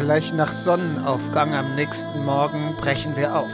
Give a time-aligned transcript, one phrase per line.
[0.00, 3.52] Gleich nach Sonnenaufgang am nächsten Morgen brechen wir auf.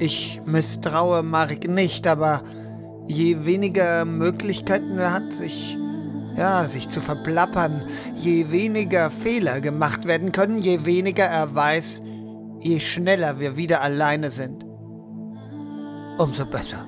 [0.00, 2.42] Ich misstraue Marek nicht, aber
[3.06, 5.78] je weniger Möglichkeiten er hat, sich
[6.36, 7.82] ja, sich zu verplappern,
[8.16, 12.02] je weniger Fehler gemacht werden können, je weniger er weiß,
[12.58, 14.66] je schneller wir wieder alleine sind.
[16.18, 16.84] Umso besser.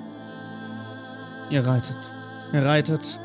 [1.49, 1.97] Ihr reitet.
[2.53, 3.21] Ihr reitet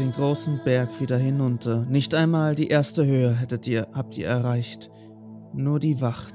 [0.00, 1.84] den großen Berg wieder hinunter.
[1.84, 4.90] Nicht einmal die erste Höhe hättet ihr, habt ihr erreicht.
[5.52, 6.34] Nur die Wacht.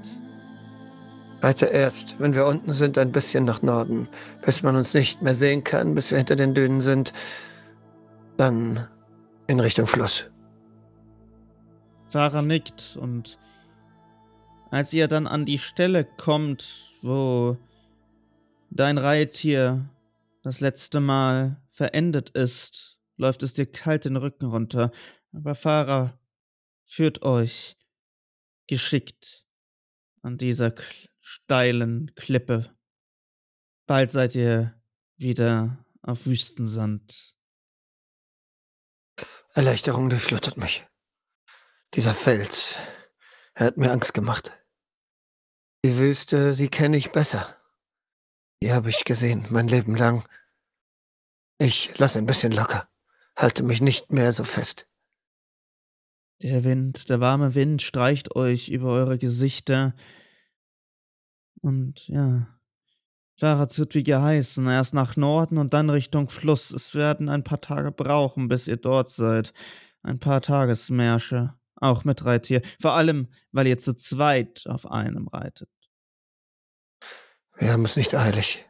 [1.41, 4.07] Weiter erst, wenn wir unten sind, ein bisschen nach Norden,
[4.45, 7.11] bis man uns nicht mehr sehen kann, bis wir hinter den Dünen sind.
[8.37, 8.87] Dann
[9.47, 10.29] in Richtung Fluss.
[12.05, 13.39] Sarah nickt und
[14.69, 17.57] als ihr dann an die Stelle kommt, wo
[18.69, 19.89] dein Reittier
[20.43, 24.91] das letzte Mal verendet ist, läuft es dir kalt den Rücken runter.
[25.33, 26.19] Aber Fahrer
[26.83, 27.77] führt euch
[28.67, 29.45] geschickt
[30.21, 30.73] an dieser
[31.19, 32.75] steilen Klippe.
[33.85, 34.81] Bald seid ihr
[35.17, 37.35] wieder auf Wüstensand.
[39.53, 40.85] Erleichterung durchflutet mich.
[41.93, 42.75] Dieser Fels,
[43.53, 44.51] er hat mir Angst gemacht.
[45.85, 47.55] Die Wüste, die kenne ich besser.
[48.61, 50.27] Die habe ich gesehen, mein Leben lang.
[51.57, 52.89] Ich lasse ein bisschen locker,
[53.35, 54.87] halte mich nicht mehr so fest.
[56.41, 59.93] Der Wind, der warme Wind streicht euch über eure Gesichter.
[61.61, 62.47] Und ja,
[63.37, 66.71] Fahrrad wird wie geheißen, erst nach Norden und dann Richtung Fluss.
[66.71, 69.53] Es werden ein paar Tage brauchen, bis ihr dort seid.
[70.03, 72.61] Ein paar Tagesmärsche, auch mit Reittier.
[72.81, 75.69] Vor allem, weil ihr zu zweit auf einem reitet.
[77.57, 78.65] Wir haben es nicht eilig.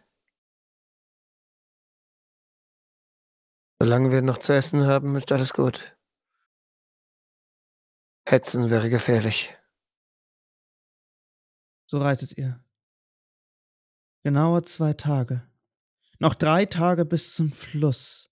[3.85, 5.95] Solange wir noch zu essen haben, ist alles gut.
[8.27, 9.55] Hetzen wäre gefährlich.
[11.85, 12.65] So reitet ihr.
[14.23, 15.47] Genauer zwei Tage.
[16.17, 18.31] Noch drei Tage bis zum Fluss.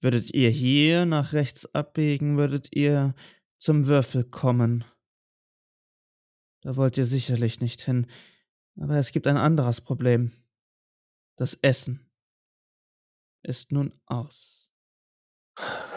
[0.00, 3.12] Würdet ihr hier nach rechts abbiegen, würdet ihr
[3.58, 4.84] zum Würfel kommen.
[6.60, 8.06] Da wollt ihr sicherlich nicht hin.
[8.78, 10.30] Aber es gibt ein anderes Problem.
[11.34, 12.05] Das Essen
[13.46, 14.70] ist nun aus.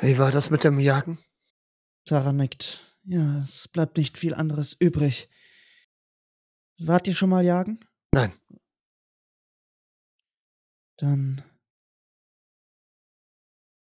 [0.01, 1.19] Wie war das mit dem Jagen?
[2.05, 2.97] Tara nickt.
[3.03, 5.29] Ja, es bleibt nicht viel anderes übrig.
[6.79, 7.79] Wart ihr schon mal jagen?
[8.13, 8.33] Nein.
[10.97, 11.43] Dann.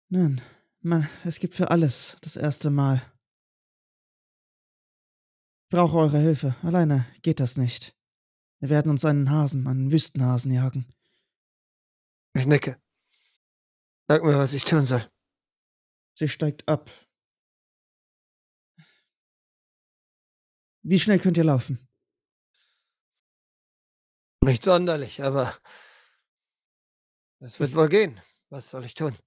[0.10, 0.42] Nein,
[0.82, 3.02] man, es gibt für alles das erste Mal.
[5.64, 6.56] Ich brauche eure Hilfe.
[6.62, 7.96] Alleine geht das nicht.
[8.60, 10.86] Wir werden uns einen Hasen, einen Wüstenhasen jagen.
[12.34, 12.83] Ich nicke.
[14.14, 15.04] Sag mir, was ich tun soll.
[16.14, 16.92] Sie steigt ab.
[20.84, 21.80] Wie schnell könnt ihr laufen?
[24.42, 25.58] Nicht sonderlich, aber
[27.40, 28.22] es wird wohl gehen.
[28.52, 29.18] Was soll ich tun?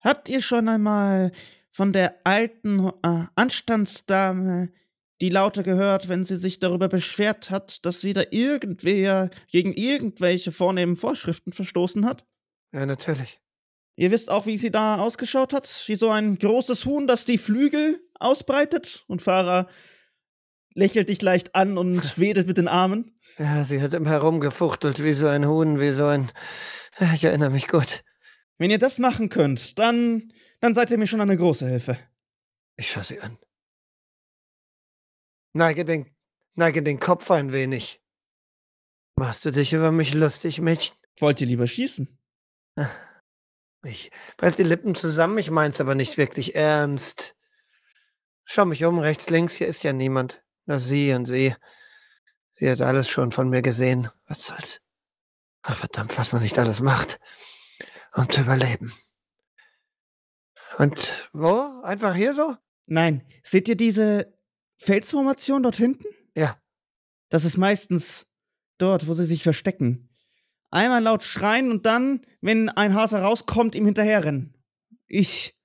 [0.00, 1.30] Habt ihr schon einmal
[1.70, 4.72] von der alten äh, Anstandsdame
[5.20, 10.96] die Laute gehört, wenn sie sich darüber beschwert hat, dass wieder irgendwer gegen irgendwelche vornehmen
[10.96, 12.26] Vorschriften verstoßen hat?
[12.72, 13.40] Ja, natürlich.
[14.00, 15.84] Ihr wisst auch, wie sie da ausgeschaut hat?
[15.84, 19.04] Wie so ein großes Huhn, das die Flügel ausbreitet?
[19.08, 19.68] Und Farah
[20.72, 23.14] lächelt dich leicht an und wedelt mit den Armen.
[23.36, 26.32] Ja, sie hat immer herumgefuchtelt wie so ein Huhn, wie so ein.
[27.12, 28.02] Ich erinnere mich gut.
[28.56, 31.98] Wenn ihr das machen könnt, dann, dann seid ihr mir schon eine große Hilfe.
[32.76, 33.36] Ich schaue sie an.
[35.52, 36.06] Neige den,
[36.54, 38.00] neige den Kopf ein wenig.
[39.16, 40.96] Machst du dich über mich lustig, Mädchen?
[41.18, 42.08] Wollt ihr lieber schießen?
[43.82, 47.34] Ich beiß die Lippen zusammen, ich mein's aber nicht wirklich ernst.
[48.44, 50.42] Schau mich um, rechts, links, hier ist ja niemand.
[50.66, 51.54] Nur sie und sie.
[52.52, 54.08] Sie hat alles schon von mir gesehen.
[54.26, 54.82] Was soll's?
[55.62, 57.20] Ach, verdammt, was man nicht alles macht,
[58.14, 58.92] um zu überleben.
[60.78, 61.80] Und wo?
[61.82, 62.56] Einfach hier so?
[62.86, 63.26] Nein.
[63.42, 64.36] Seht ihr diese
[64.76, 66.06] Felsformation dort hinten?
[66.34, 66.60] Ja.
[67.28, 68.26] Das ist meistens
[68.78, 70.09] dort, wo sie sich verstecken.
[70.70, 74.54] Einmal laut schreien und dann, wenn ein Hase rauskommt, ihm hinterherrennen.
[75.06, 75.56] Ich.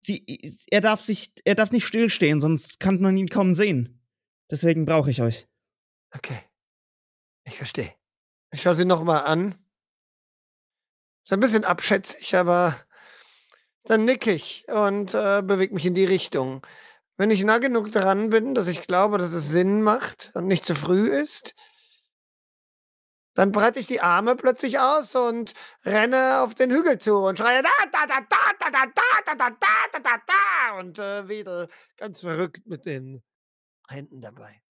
[0.00, 0.24] Sie,
[0.70, 4.02] er darf sich, er darf nicht stillstehen, sonst kann man ihn kaum sehen.
[4.50, 5.48] Deswegen brauche ich euch.
[6.14, 6.38] Okay.
[7.44, 7.92] Ich verstehe.
[8.52, 9.54] Ich schaue sie nochmal an.
[11.24, 12.76] Ist ein bisschen abschätzig, aber
[13.84, 16.66] dann nick ich und äh, bewege mich in die Richtung.
[17.16, 20.64] Wenn ich nah genug dran bin, dass ich glaube, dass es Sinn macht und nicht
[20.64, 21.54] zu früh ist,
[23.34, 25.54] Dann breite ich die Arme plötzlich aus und
[25.84, 29.34] renne auf den Hügel zu und schreie da, da, da, da, da, da, da, da,
[29.34, 33.22] da, da, da, da, da und äh, wedel ganz verrückt mit den
[33.88, 34.62] Händen dabei.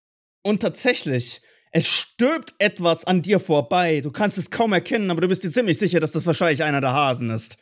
[0.44, 4.02] Und tatsächlich, es stirbt etwas an dir vorbei.
[4.02, 6.82] Du kannst es kaum erkennen, aber du bist dir ziemlich sicher, dass das wahrscheinlich einer
[6.82, 7.58] der Hasen ist.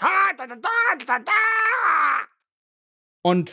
[0.00, 0.68] Ha, da, da, da,
[1.06, 1.32] da, da.
[3.22, 3.52] Und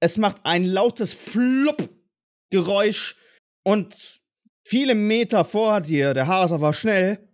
[0.00, 3.16] es macht ein lautes Flupp-Geräusch
[3.64, 4.21] und
[4.62, 7.28] viele Meter vor dir, der Hase war schnell,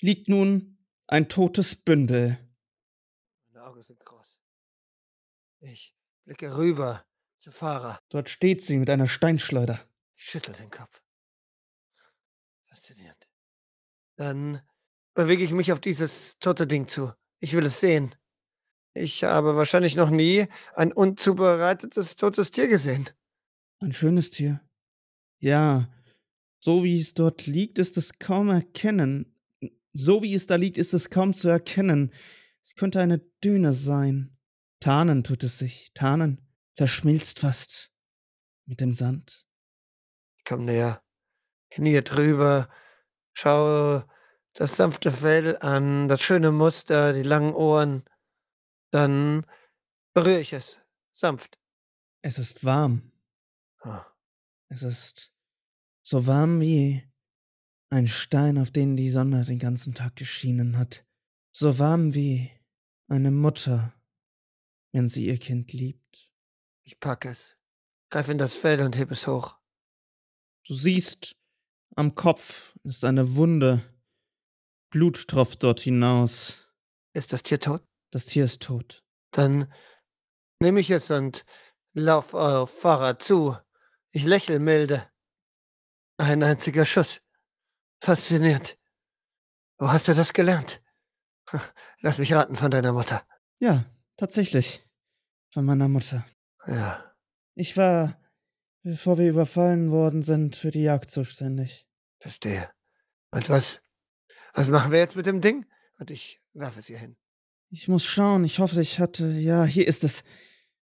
[0.00, 2.38] liegt nun ein totes Bündel.
[3.52, 4.38] Meine Augen sind groß.
[5.60, 5.94] Ich
[6.24, 7.04] blicke rüber
[7.38, 7.98] zu Fahrer.
[8.08, 9.80] Dort steht sie mit einer Steinschleuder.
[10.16, 11.02] Ich schüttel den Kopf.
[12.66, 13.28] Faszinierend.
[14.16, 14.62] Dann
[15.14, 17.12] bewege ich mich auf dieses tote Ding zu.
[17.40, 18.14] Ich will es sehen.
[18.94, 23.08] Ich habe wahrscheinlich noch nie ein unzubereitetes totes Tier gesehen.
[23.78, 24.60] Ein schönes Tier.
[25.40, 25.90] Ja,
[26.58, 29.34] so wie es dort liegt, ist es kaum erkennen.
[29.92, 32.12] So wie es da liegt, ist es kaum zu erkennen.
[32.62, 34.36] Es könnte eine Düne sein.
[34.80, 35.92] Tarnen tut es sich.
[35.94, 37.90] Tarnen verschmilzt fast
[38.66, 39.46] mit dem Sand.
[40.36, 41.02] Ich komme näher,
[41.70, 42.68] knie drüber,
[43.32, 44.06] schaue
[44.52, 48.04] das sanfte Fell an, das schöne Muster, die langen Ohren.
[48.90, 49.46] Dann
[50.12, 50.80] berühre ich es,
[51.12, 51.58] sanft.
[52.22, 53.12] Es ist warm.
[53.84, 54.00] Oh.
[54.70, 55.29] Es ist
[56.10, 57.04] so warm wie
[57.88, 61.06] ein Stein, auf den die Sonne den ganzen Tag geschienen hat.
[61.52, 62.50] So warm wie
[63.06, 63.94] eine Mutter,
[64.90, 66.32] wenn sie ihr Kind liebt.
[66.82, 67.56] Ich packe es,
[68.10, 69.56] greife in das Fell und heb es hoch.
[70.66, 71.36] Du siehst,
[71.94, 73.80] am Kopf ist eine Wunde.
[74.90, 76.66] Blut tropft dort hinaus.
[77.12, 77.84] Ist das Tier tot?
[78.10, 79.04] Das Tier ist tot.
[79.30, 79.72] Dann
[80.58, 81.44] nehme ich es und
[81.92, 83.56] lauf auf Fahrer zu.
[84.10, 85.08] Ich lächle milde.
[86.20, 87.22] Ein einziger Schuss.
[88.02, 88.78] Faszinierend.
[89.78, 90.82] Wo hast du das gelernt?
[92.02, 93.26] Lass mich raten von deiner Mutter.
[93.58, 93.86] Ja,
[94.18, 94.86] tatsächlich.
[95.50, 96.26] Von meiner Mutter.
[96.66, 97.14] Ja.
[97.54, 98.20] Ich war,
[98.82, 101.88] bevor wir überfallen worden sind, für die Jagd zuständig.
[102.18, 102.70] Verstehe.
[103.30, 103.80] Und was?
[104.52, 105.64] Was machen wir jetzt mit dem Ding?
[105.98, 107.16] Und ich werfe es ihr hin.
[107.70, 108.44] Ich muss schauen.
[108.44, 109.26] Ich hoffe, ich hatte.
[109.26, 110.24] Ja, hier ist es.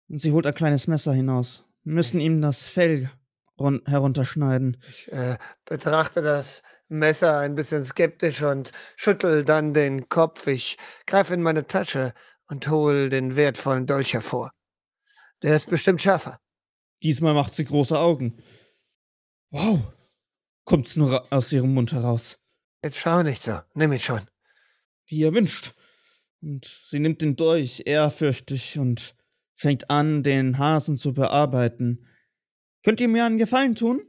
[0.07, 1.65] Und sie holt ein kleines Messer hinaus.
[1.83, 3.11] Wir müssen ihm das Fell
[3.57, 4.77] herunterschneiden.
[4.89, 10.47] Ich äh, betrachte das Messer ein bisschen skeptisch und schüttel dann den Kopf.
[10.47, 12.13] Ich greife in meine Tasche
[12.47, 14.51] und hole den wertvollen Dolch hervor.
[15.41, 16.39] Der ist bestimmt schärfer.
[17.03, 18.41] Diesmal macht sie große Augen.
[19.49, 19.79] Wow,
[20.63, 22.39] kommt's nur aus ihrem Mund heraus.
[22.83, 24.21] Jetzt schau nicht so, nimm ihn schon.
[25.07, 25.73] Wie ihr wünscht.
[26.41, 29.15] Und sie nimmt den Dolch ehrfürchtig und
[29.55, 32.07] fängt an, den Hasen zu bearbeiten.
[32.85, 34.03] Könnt ihr mir einen Gefallen tun?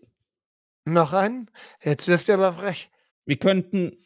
[0.84, 1.50] Noch einen?
[1.82, 2.90] Jetzt wirst du aber frech.
[3.24, 3.96] Wir könnten.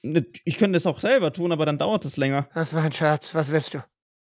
[0.44, 2.48] Ich könnte es auch selber tun, aber dann dauert es länger.
[2.54, 3.34] Das war ein Scherz.
[3.34, 3.84] Was willst du?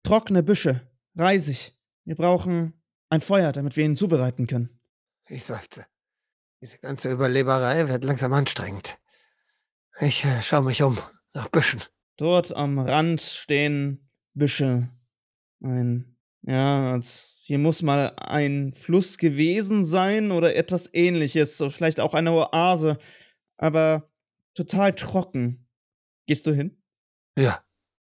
[0.05, 0.89] Trockene Büsche.
[1.17, 1.77] Reisig.
[2.05, 2.81] Wir brauchen
[3.11, 4.79] ein Feuer, damit wir ihn zubereiten können.
[5.27, 5.87] Ich seufze.
[6.61, 8.97] Diese ganze Überleberei wird langsam anstrengend.
[9.99, 10.99] Ich äh, schaue mich um
[11.35, 11.83] nach Büschen.
[12.17, 14.89] Dort am Rand stehen Büsche.
[15.65, 16.17] Ein.
[16.49, 16.99] Ja,
[17.43, 22.97] hier muss mal ein Fluss gewesen sein oder etwas ähnliches, so vielleicht auch eine Oase,
[23.59, 24.11] aber
[24.55, 25.69] total trocken.
[26.25, 26.83] Gehst du hin?
[27.37, 27.63] Ja.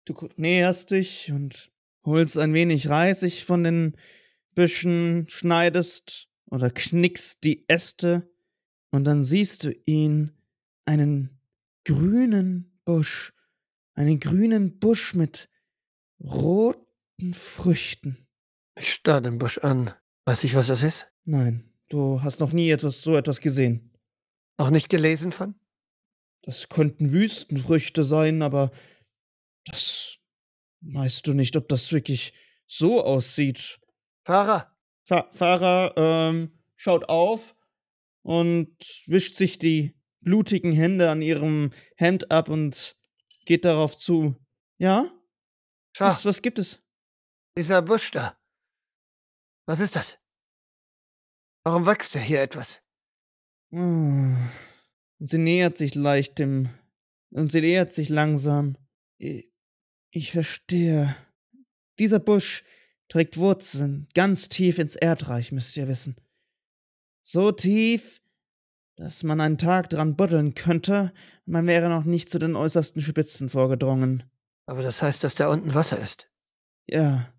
[0.06, 1.74] Du näherst dich und
[2.06, 3.98] holst ein wenig Reisig von den
[4.56, 8.32] Büschen, schneidest oder knickst die Äste
[8.92, 10.32] und dann siehst du ihn,
[10.86, 11.42] einen
[11.84, 13.34] grünen Busch,
[13.94, 15.50] einen grünen Busch mit
[17.22, 18.18] roten Früchten.
[18.76, 19.94] Ich starr den Busch an.
[20.26, 21.08] Weiß ich, was das ist?
[21.24, 23.92] Nein, du hast noch nie etwas, so etwas gesehen.
[24.58, 25.56] Auch nicht gelesen von?
[26.44, 28.72] Das könnten Wüstenfrüchte sein, aber
[29.66, 30.18] das
[30.82, 32.34] weißt du nicht, ob das wirklich
[32.66, 33.80] so aussieht.
[34.24, 34.76] Fahrer!
[35.04, 37.56] Fa Fahrer ähm, schaut auf
[38.24, 38.76] und
[39.08, 42.96] wischt sich die blutigen Hände an ihrem Hemd ab und
[43.46, 44.36] geht darauf zu.
[44.78, 45.12] Ja?
[45.98, 46.82] Was, was gibt es?
[47.58, 48.38] Dieser Busch da.
[49.68, 50.18] Was ist das?
[51.64, 52.82] Warum wächst denn hier etwas?
[53.72, 54.50] Und
[55.20, 56.70] sie nähert sich leicht dem.
[57.32, 58.78] Und sie nähert sich langsam.
[59.18, 61.16] Ich verstehe.
[62.00, 62.64] Dieser Busch
[63.08, 66.16] trägt Wurzeln ganz tief ins Erdreich, müsst ihr wissen.
[67.22, 68.22] So tief,
[68.96, 71.14] dass man einen Tag dran buddeln könnte,
[71.46, 74.24] und man wäre noch nicht zu den äußersten Spitzen vorgedrungen.
[74.66, 76.32] Aber das heißt, dass da unten Wasser ist.
[76.88, 77.32] Ja,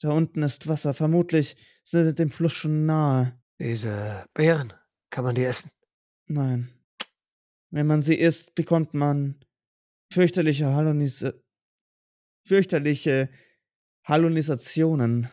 [0.00, 0.94] da unten ist Wasser.
[0.94, 3.40] Vermutlich sind wir dem Fluss schon nahe.
[3.58, 4.72] Diese Beeren,
[5.10, 5.70] kann man die essen?
[6.26, 6.70] Nein.
[7.70, 9.44] Wenn man sie isst, bekommt man
[10.12, 11.24] fürchterliche Hallunis
[12.46, 13.30] fürchterliche
[14.04, 15.28] Hallunisationen,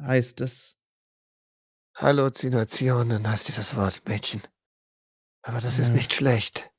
[0.00, 0.76] heißt es.
[1.96, 4.42] Halluzinationen heißt dieses Wort, Mädchen.
[5.42, 6.70] Aber das ist nicht schlecht.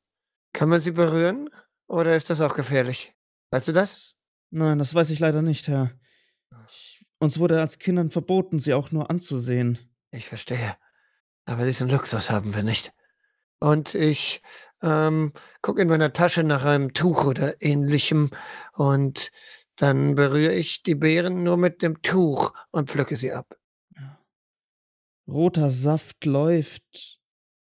[0.54, 1.50] Kann man sie berühren
[1.88, 3.14] oder ist das auch gefährlich?
[3.52, 4.16] Weißt du das?
[4.50, 5.92] Nein, das weiß ich leider nicht, Herr.
[6.68, 6.85] Ich,
[7.20, 9.78] uns wurde als Kindern verboten, sie auch nur anzusehen.
[10.12, 10.76] Ich verstehe.
[11.46, 12.94] Aber diesen Luxus haben wir nicht.
[13.60, 14.42] Und ich
[14.82, 18.32] ähm, gucke in meiner Tasche nach einem Tuch oder ähnlichem
[18.74, 19.32] und
[19.76, 23.58] dann berühre ich die Beeren nur mit dem Tuch und pflücke sie ab.
[25.28, 27.20] Roter Saft läuft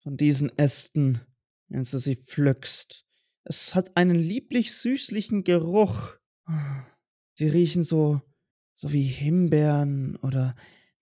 [0.02, 1.20] von diesen Ästen,
[1.68, 3.04] wenn du sie pflückst.
[3.44, 6.14] Es hat einen lieblich süßlichen Geruch.
[7.34, 8.22] Sie riechen so,
[8.74, 10.54] so wie Himbeeren oder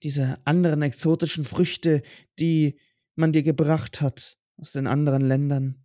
[0.02, 2.02] diese anderen exotischen Früchte,
[2.38, 2.79] die
[3.14, 5.85] man dir gebracht hat aus den anderen Ländern,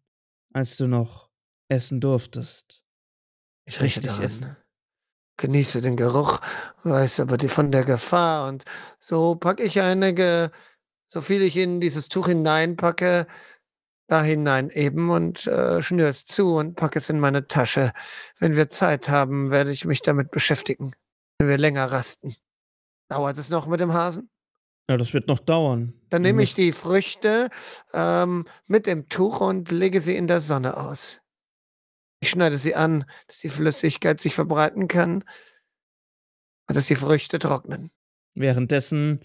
[0.54, 1.30] als du noch
[1.70, 2.84] essen durftest.
[3.66, 4.56] Ich richtig essen.
[5.38, 6.40] Genieße den Geruch,
[6.84, 8.66] weiß aber die von der Gefahr und
[9.00, 10.52] so packe ich einige,
[11.06, 13.28] so viel ich in dieses Tuch hineinpacke,
[14.08, 17.94] da hinein eben und äh, schnür es zu und packe es in meine Tasche.
[18.40, 20.94] Wenn wir Zeit haben, werde ich mich damit beschäftigen,
[21.38, 22.36] wenn wir länger rasten.
[23.10, 24.30] Dauert es noch mit dem Hasen?
[24.90, 25.94] Ja, das wird noch dauern.
[26.10, 27.50] Dann nehme ich die Früchte
[27.94, 31.22] ähm, mit dem Tuch und lege sie in der Sonne aus.
[32.22, 35.24] Ich schneide sie an, dass die Flüssigkeit sich verbreiten kann
[36.68, 37.92] und dass die Früchte trocknen.
[38.34, 39.22] Währenddessen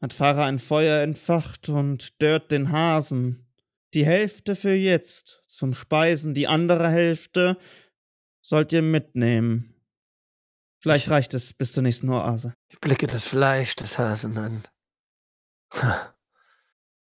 [0.00, 3.46] hat Farah ein Feuer entfacht und dört den Hasen.
[3.92, 7.56] Die Hälfte für jetzt zum Speisen, die andere Hälfte
[8.40, 9.75] sollt ihr mitnehmen.
[10.86, 12.54] Vielleicht reicht es bis zur nächsten Oase.
[12.68, 14.62] Ich blicke das Fleisch des Hasen an.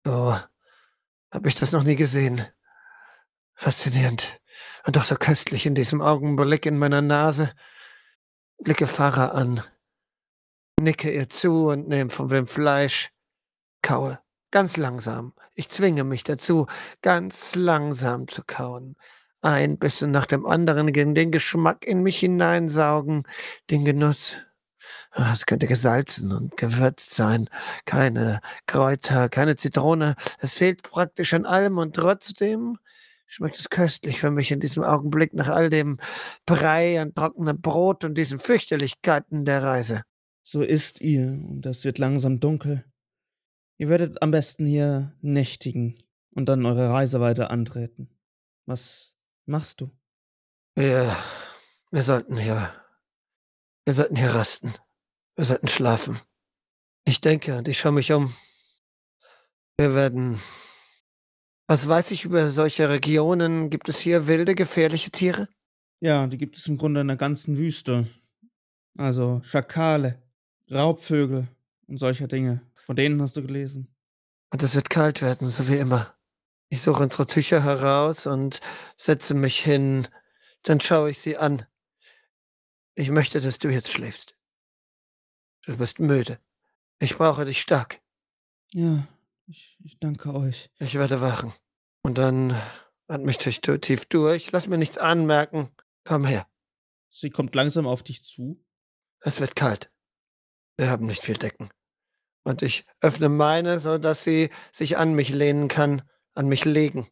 [0.05, 0.39] So
[1.33, 2.47] habe ich das noch nie gesehen.
[3.57, 4.41] Faszinierend.
[4.87, 7.53] Und doch so köstlich in diesem Augenblick in meiner Nase.
[8.59, 9.65] Blicke Pfarrer an.
[10.81, 13.11] Nicke ihr zu und nehme von dem Fleisch.
[13.83, 14.21] Kaue.
[14.53, 15.35] Ganz langsam.
[15.57, 16.69] Ich zwinge mich dazu,
[17.01, 18.95] ganz langsam zu kauen.
[19.43, 23.25] Ein Bissen nach dem anderen gegen den Geschmack in mich hineinsaugen,
[23.71, 24.37] den Genuss.
[25.11, 27.51] Ah, es könnte gesalzen und gewürzt sein.
[27.85, 30.15] Keine Kräuter, keine Zitrone.
[30.39, 32.79] Es fehlt praktisch an allem und trotzdem
[33.27, 35.99] schmeckt es köstlich für mich in diesem Augenblick nach all dem
[36.47, 40.03] Brei und trockenem Brot und diesen Fürchterlichkeiten der Reise.
[40.45, 42.85] So isst ihr und es wird langsam dunkel.
[43.77, 45.97] Ihr werdet am besten hier nächtigen
[46.31, 48.09] und dann eure Reise weiter antreten.
[48.67, 49.13] Was
[49.47, 49.91] machst du?
[50.75, 51.17] Wir,
[51.91, 52.73] wir sollten hier,
[53.85, 54.75] wir sollten hier rasten.
[55.37, 56.21] Wir sollten schlafen.
[57.05, 58.35] Ich denke und ich schaue mich um.
[59.77, 60.41] Wir werden.
[61.67, 63.71] Was weiß ich über solche Regionen?
[63.71, 65.49] Gibt es hier wilde, gefährliche Tiere?
[66.01, 68.07] Ja, die gibt es im Grunde in der ganzen Wüste.
[68.99, 70.23] Also Schakale,
[70.71, 71.49] Raubvögel
[71.87, 72.61] und solcher Dinge.
[72.85, 73.95] Von denen hast du gelesen.
[74.51, 76.15] Und es wird kalt werden, so wie immer.
[76.73, 78.61] Ich suche unsere Tücher heraus und
[78.97, 80.09] setze mich hin.
[80.63, 81.67] Dann schaue ich sie an.
[82.95, 84.35] Ich möchte, dass du jetzt schläfst.
[85.67, 86.39] Du bist müde.
[86.99, 88.01] Ich brauche dich stark.
[88.73, 89.07] Ja,
[89.47, 90.71] ich, ich danke euch.
[90.79, 91.53] Ich werde wachen.
[92.05, 92.59] Und dann
[93.07, 94.51] atme ich dich tief durch.
[94.53, 95.71] Lass mir nichts anmerken.
[96.05, 96.47] Komm her.
[97.09, 98.65] Sie kommt langsam auf dich zu.
[99.21, 99.93] Es wird kalt.
[100.79, 101.69] Wir haben nicht viel Decken.
[102.45, 106.01] Und ich öffne meine, so dass sie sich an mich lehnen kann
[106.35, 107.07] an mich legen.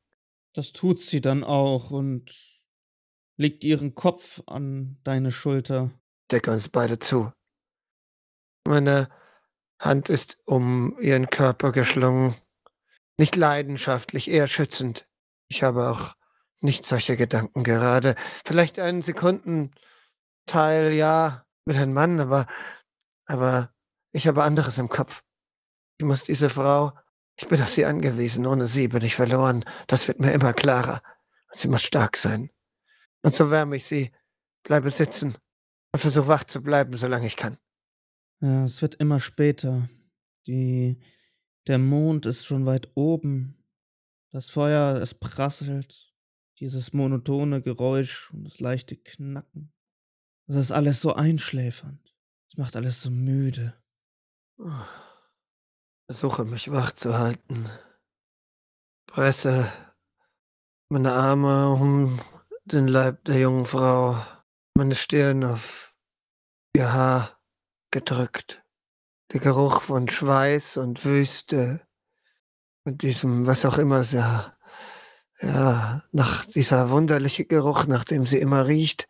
[0.55, 2.61] Das tut sie dann auch und
[3.37, 5.91] legt ihren Kopf an deine Schulter.
[6.31, 7.33] Decke uns beide zu.
[8.67, 9.09] Meine
[9.81, 12.35] Hand ist um ihren Körper geschlungen.
[13.19, 15.09] Nicht leidenschaftlich, eher schützend.
[15.49, 16.15] Ich habe auch
[16.61, 18.15] nicht solche Gedanken gerade.
[18.45, 19.73] Vielleicht einen Sekundenteil,
[20.93, 22.47] ja, mit einem Mann, aber,
[23.27, 23.73] aber
[24.13, 25.23] ich habe anderes im Kopf.
[25.99, 26.93] Ich muss diese Frau
[27.41, 28.47] ich bin auf sie angewiesen.
[28.47, 29.65] Ohne sie bin ich verloren.
[29.87, 31.03] Das wird mir immer klarer.
[31.51, 32.51] Und sie muss stark sein.
[33.23, 34.13] Und so wärme ich sie,
[34.63, 35.39] bleibe sitzen
[35.93, 37.57] und versuche wach zu bleiben, solange ich kann.
[38.41, 39.89] Ja, es wird immer später.
[40.47, 41.01] Die,
[41.67, 43.65] der Mond ist schon weit oben.
[44.33, 46.13] Das Feuer, es prasselt.
[46.59, 49.73] Dieses monotone Geräusch und das leichte Knacken.
[50.47, 52.15] Das ist alles so einschläfernd.
[52.51, 53.75] Es macht alles so müde.
[54.59, 54.85] Oh
[56.11, 57.71] versuche mich wach zu halten.
[59.07, 59.71] Presse
[60.89, 62.19] meine Arme um
[62.65, 64.21] den Leib der jungen Frau,
[64.75, 65.95] meine Stirn auf
[66.75, 67.41] ihr Haar
[67.93, 68.61] gedrückt.
[69.31, 71.87] Der Geruch von Schweiß und Wüste
[72.85, 74.59] und diesem, was auch immer sah,
[75.41, 79.09] Ja, nach dieser wunderliche Geruch, nach dem sie immer riecht.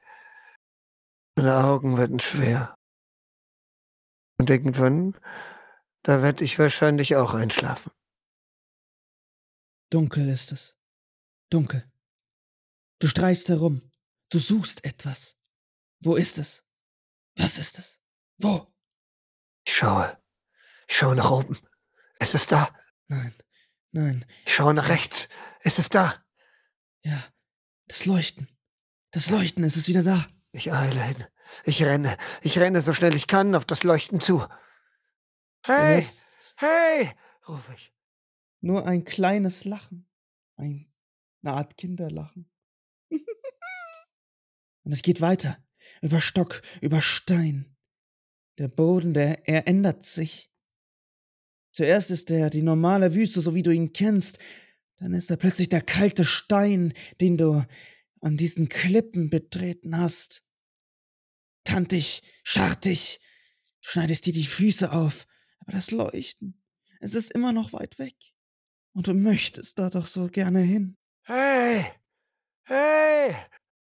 [1.35, 2.77] Meine Augen werden schwer.
[4.39, 5.15] Und irgendwann,
[6.03, 7.93] da werde ich wahrscheinlich auch einschlafen.
[9.91, 10.77] Dunkel ist es.
[11.51, 11.91] Dunkel.
[13.01, 13.91] Du streifst herum.
[14.31, 15.37] Du suchst etwas.
[16.01, 16.63] Wo ist es?
[17.37, 18.01] Was ist es?
[18.39, 18.73] Wo?
[19.65, 20.17] Ich schaue.
[20.89, 21.59] Ich schaue nach oben.
[22.19, 22.75] Es ist da.
[23.09, 23.35] Nein,
[23.91, 24.25] nein.
[24.47, 25.29] Ich schaue nach rechts.
[25.61, 26.25] Es ist da.
[27.03, 27.23] Ja,
[27.89, 28.49] das Leuchten.
[29.11, 30.27] Das Leuchten, es ist wieder da.
[30.53, 31.25] Ich eile hin.
[31.65, 32.17] Ich renne.
[32.43, 34.47] Ich renne so schnell ich kann auf das Leuchten zu.
[35.65, 36.03] Hey!
[36.57, 37.11] Hey!
[37.47, 37.93] rufe ich.
[38.61, 40.07] Nur ein kleines Lachen.
[40.57, 40.87] Ein,
[41.43, 42.51] eine Art Kinderlachen.
[44.85, 45.59] Und es geht weiter.
[46.03, 47.77] Über Stock, über Stein.
[48.59, 50.51] Der Boden, der, er ändert sich.
[51.73, 54.39] Zuerst ist er die normale Wüste, so wie du ihn kennst.
[54.97, 57.65] Dann ist er plötzlich der kalte Stein, den du
[58.21, 60.45] an diesen Klippen betreten hast.
[61.65, 63.21] Kantig, schartig,
[63.81, 65.27] schneidest dir die Füße auf,
[65.61, 66.61] aber das Leuchten,
[67.01, 68.17] es ist immer noch weit weg.
[68.93, 70.97] Und du möchtest da doch so gerne hin.
[71.23, 71.93] Hey!
[72.65, 73.37] Hey!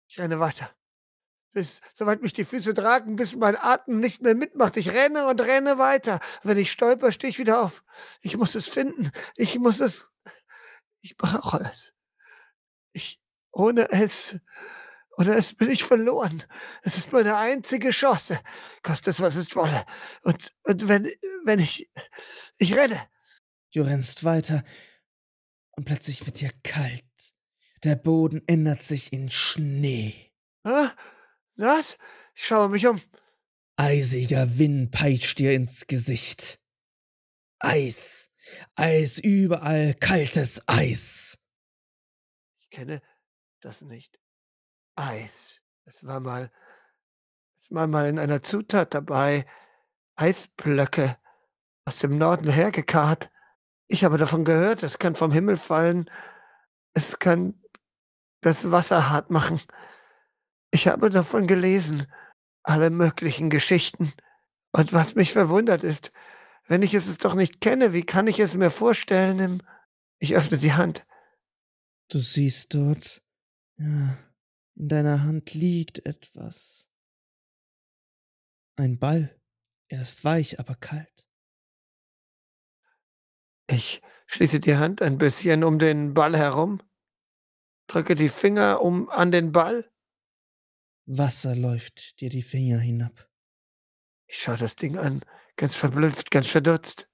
[0.07, 0.73] Ich renne weiter.
[1.51, 4.75] Bis, soweit mich die Füße tragen, bis mein Atem nicht mehr mitmacht.
[4.77, 6.19] Ich renne und renne weiter.
[6.43, 7.83] Wenn ich stolper, stehe ich wieder auf.
[8.21, 9.11] Ich muss es finden.
[9.35, 10.11] Ich muss es.
[11.01, 11.93] Ich brauche es.
[12.91, 14.37] Ich, ohne es,
[15.17, 16.43] ohne es bin ich verloren.
[16.83, 18.39] Es ist meine einzige Chance.
[18.83, 19.85] Koste es, was es wolle.
[20.23, 21.09] Und, und wenn,
[21.45, 21.89] wenn ich,
[22.57, 23.07] ich renne.
[23.73, 24.63] Du rennst weiter
[25.71, 27.03] und plötzlich wird dir kalt.
[27.83, 30.31] Der Boden ändert sich in Schnee.
[30.65, 30.89] Hä?
[31.55, 31.97] Was?
[32.33, 33.01] Ich schaue mich um.
[33.77, 36.61] Eisiger Wind peitscht dir ins Gesicht.
[37.59, 38.33] Eis.
[38.75, 41.39] Eis überall, kaltes Eis.
[42.59, 43.01] Ich kenne
[43.61, 44.19] das nicht.
[44.95, 45.59] Eis.
[45.85, 46.51] Es war mal.
[47.57, 49.45] Es war mal in einer Zutat dabei.
[50.15, 51.17] Eisblöcke
[51.85, 53.31] aus dem Norden hergekarrt.
[53.87, 56.09] Ich habe davon gehört, es kann vom Himmel fallen.
[56.93, 57.61] Es kann
[58.41, 59.59] das Wasser hart machen.
[60.71, 62.07] Ich habe davon gelesen,
[62.63, 64.13] alle möglichen Geschichten.
[64.71, 66.11] Und was mich verwundert ist,
[66.67, 69.63] wenn ich es doch nicht kenne, wie kann ich es mir vorstellen?
[70.19, 71.05] Ich öffne die Hand.
[72.09, 73.21] Du siehst dort,
[73.77, 74.17] ja,
[74.75, 76.89] in deiner Hand liegt etwas.
[78.75, 79.39] Ein Ball.
[79.87, 81.25] Er ist weich, aber kalt.
[83.67, 86.81] Ich schließe die Hand ein bisschen um den Ball herum,
[87.87, 89.89] drücke die Finger um an den Ball.
[91.05, 93.29] Wasser läuft dir die Finger hinab.
[94.27, 95.21] Ich schaue das Ding an,
[95.55, 97.09] ganz verblüfft, ganz verdutzt.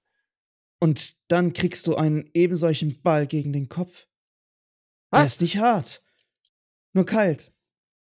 [0.80, 4.08] Und dann kriegst du einen ebensolchen Ball gegen den Kopf.
[5.10, 5.20] Was?
[5.20, 6.02] Er ist nicht hart,
[6.92, 7.52] nur kalt.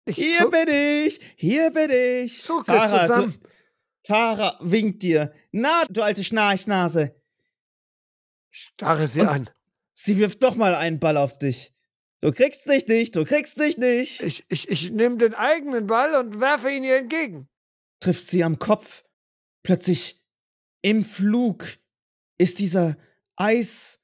[0.06, 2.42] Ich hier bin ich, hier bin ich.
[2.42, 3.40] Zucke Fahrer, zusammen.
[3.42, 3.50] Du,
[4.06, 5.34] Fahrer winkt dir.
[5.52, 7.16] Na, du alte Schnarchnase.
[8.52, 9.50] Starre sie Und an.
[9.94, 11.74] Sie wirft doch mal einen Ball auf dich.
[12.20, 14.22] Du kriegst dich nicht, du kriegst dich nicht.
[14.22, 17.50] Ich, ich, ich nehme den eigenen Ball und werfe ihn ihr entgegen.
[18.00, 19.04] Trifft sie am Kopf.
[19.62, 20.22] Plötzlich
[20.82, 21.66] im Flug
[22.38, 22.98] ist dieser
[23.36, 24.00] Eisball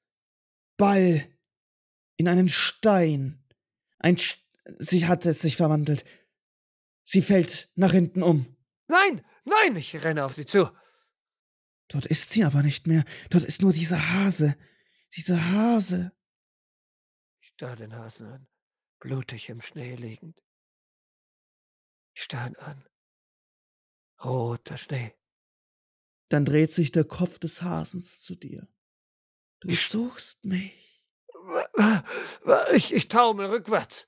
[2.18, 3.44] in einen Stein.
[4.00, 6.06] Ein St sie hat es sich verwandelt.
[7.04, 8.56] Sie fällt nach hinten um.
[8.88, 10.69] Nein, nein, ich renne auf sie zu.
[11.88, 13.04] Dort ist sie aber nicht mehr.
[13.30, 14.56] Dort ist nur dieser Hase.
[15.15, 16.12] Dieser Hase.
[17.41, 18.48] Ich starr den Hasen an,
[19.00, 20.39] blutig im Schnee liegend.
[22.13, 22.88] Ich starr ihn an.
[24.24, 25.15] Roter Schnee.
[26.30, 28.67] Dann dreht sich der Kopf des Hasens zu dir.
[29.62, 31.04] Du ich suchst mich.
[32.74, 34.08] Ich, ich taumel rückwärts.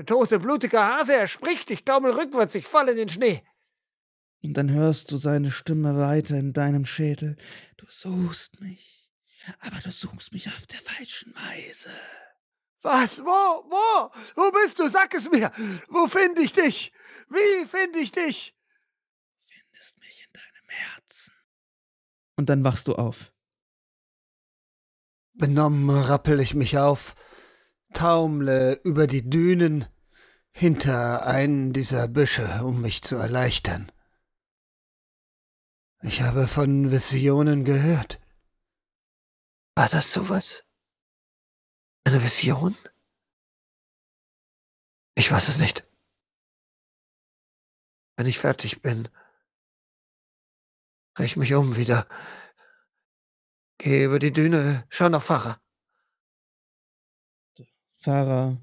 [0.00, 1.70] Der tote, blutige Hase, er spricht.
[1.70, 2.54] Ich taumel rückwärts.
[2.54, 3.42] Ich falle in den Schnee.
[4.42, 7.36] Und dann hörst du seine Stimme weiter in deinem Schädel.
[7.76, 9.12] Du suchst mich,
[9.60, 11.90] aber du suchst mich auf der falschen Weise.
[12.80, 13.18] Was?
[13.18, 13.24] Wo?
[13.26, 14.10] Wo?
[14.36, 14.88] Wo bist du?
[14.88, 15.52] Sag es mir.
[15.88, 16.94] Wo finde ich dich?
[17.28, 18.56] Wie finde ich dich?
[19.36, 21.34] Du findest mich in deinem Herzen.
[22.36, 23.34] Und dann wachst du auf.
[25.34, 27.14] Benommen rappel ich mich auf,
[27.92, 29.86] taumle über die Dünen
[30.52, 33.90] hinter einen dieser Büsche, um mich zu erleichtern.
[36.02, 38.20] Ich habe von Visionen gehört.
[39.74, 40.64] War das sowas?
[42.04, 42.76] Eine Vision?
[45.14, 45.86] Ich weiß es nicht.
[48.16, 49.08] Wenn ich fertig bin,
[51.14, 52.06] drehe ich mich um wieder.
[53.78, 55.60] Gehe über die Düne, schau nach Pfarrer.
[58.02, 58.58] Sarah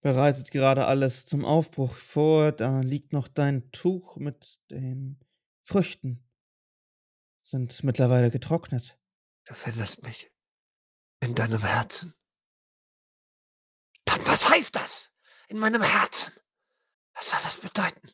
[0.00, 2.52] bereitet gerade alles zum Aufbruch vor.
[2.52, 5.18] Da liegt noch dein Tuch mit den
[5.62, 6.24] Früchten.
[7.42, 8.96] Sind mittlerweile getrocknet.
[9.44, 10.30] Du findest mich
[11.18, 12.14] in deinem Herzen.
[14.04, 15.12] Dann was heißt das?
[15.48, 16.34] In meinem Herzen.
[17.14, 18.12] Was soll das bedeuten?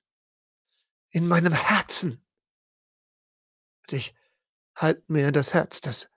[1.11, 2.25] In meinem Herzen.
[3.83, 4.15] Und ich
[4.75, 6.09] halt mir das Herz, das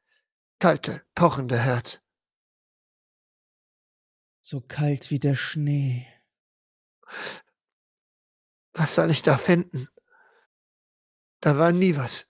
[0.59, 2.04] kalte, pochende Herz.
[4.47, 6.05] So kalt wie der Schnee.
[8.73, 9.88] Was soll ich da finden?
[11.39, 12.29] Da war nie was.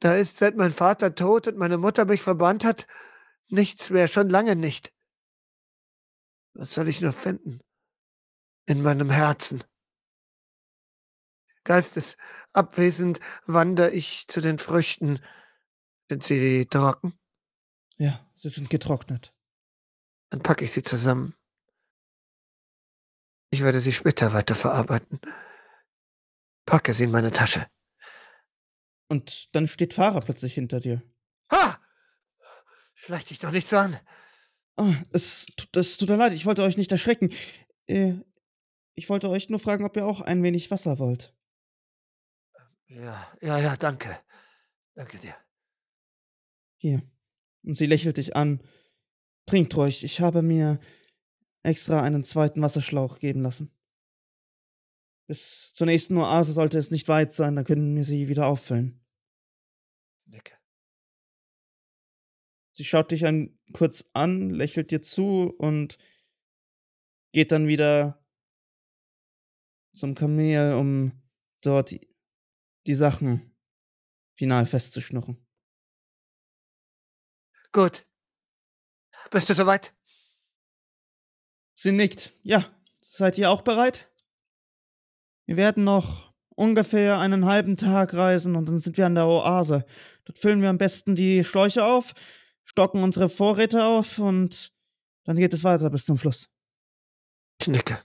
[0.00, 2.86] Da ist, seit mein Vater tot und meine Mutter mich verbannt hat,
[3.48, 4.94] nichts mehr, schon lange nicht.
[6.54, 7.60] Was soll ich nur finden?
[8.64, 9.62] In meinem Herzen.
[11.64, 15.22] Geistesabwesend wandere ich zu den Früchten.
[16.08, 17.20] Sind sie trocken?
[17.98, 19.34] Ja, sie sind getrocknet.
[20.30, 21.34] Dann packe ich sie zusammen.
[23.50, 25.20] Ich werde sie später weiterverarbeiten.
[26.66, 27.66] Packe sie in meine Tasche.
[29.08, 31.02] Und dann steht Fahrer plötzlich hinter dir.
[31.50, 31.80] Ha!
[32.94, 33.98] Schleich dich doch nicht so an.
[34.76, 37.32] Oh, es, es tut mir leid, ich wollte euch nicht erschrecken.
[37.86, 38.16] Äh,
[38.94, 41.34] ich wollte euch nur fragen, ob ihr auch ein wenig Wasser wollt.
[42.88, 44.18] Ja, ja, ja, danke.
[44.94, 45.34] Danke dir.
[46.76, 47.02] Hier.
[47.62, 48.62] Und sie lächelt dich an.
[49.48, 50.78] Trinkt ruhig, ich habe mir
[51.62, 53.70] extra einen zweiten Wasserschlauch geben lassen.
[55.26, 59.02] Bis zur nächsten Oase sollte es nicht weit sein, dann können wir sie wieder auffüllen.
[60.26, 60.52] Nicke.
[62.72, 65.96] Sie schaut dich ein kurz an, lächelt dir zu und
[67.32, 68.22] geht dann wieder
[69.94, 71.12] zum Kamel, um
[71.62, 72.06] dort die,
[72.86, 73.56] die Sachen
[74.36, 75.42] final festzuschnurren.
[77.72, 78.07] Gut.
[79.30, 79.94] Bist du soweit?
[81.74, 82.32] Sie nickt.
[82.42, 82.64] Ja.
[83.10, 84.08] Seid ihr auch bereit?
[85.46, 89.84] Wir werden noch ungefähr einen halben Tag reisen und dann sind wir an der Oase.
[90.24, 92.14] Dort füllen wir am besten die Schläuche auf,
[92.64, 94.72] stocken unsere Vorräte auf und
[95.24, 96.48] dann geht es weiter bis zum Fluss.
[97.60, 98.02] Ich nicke.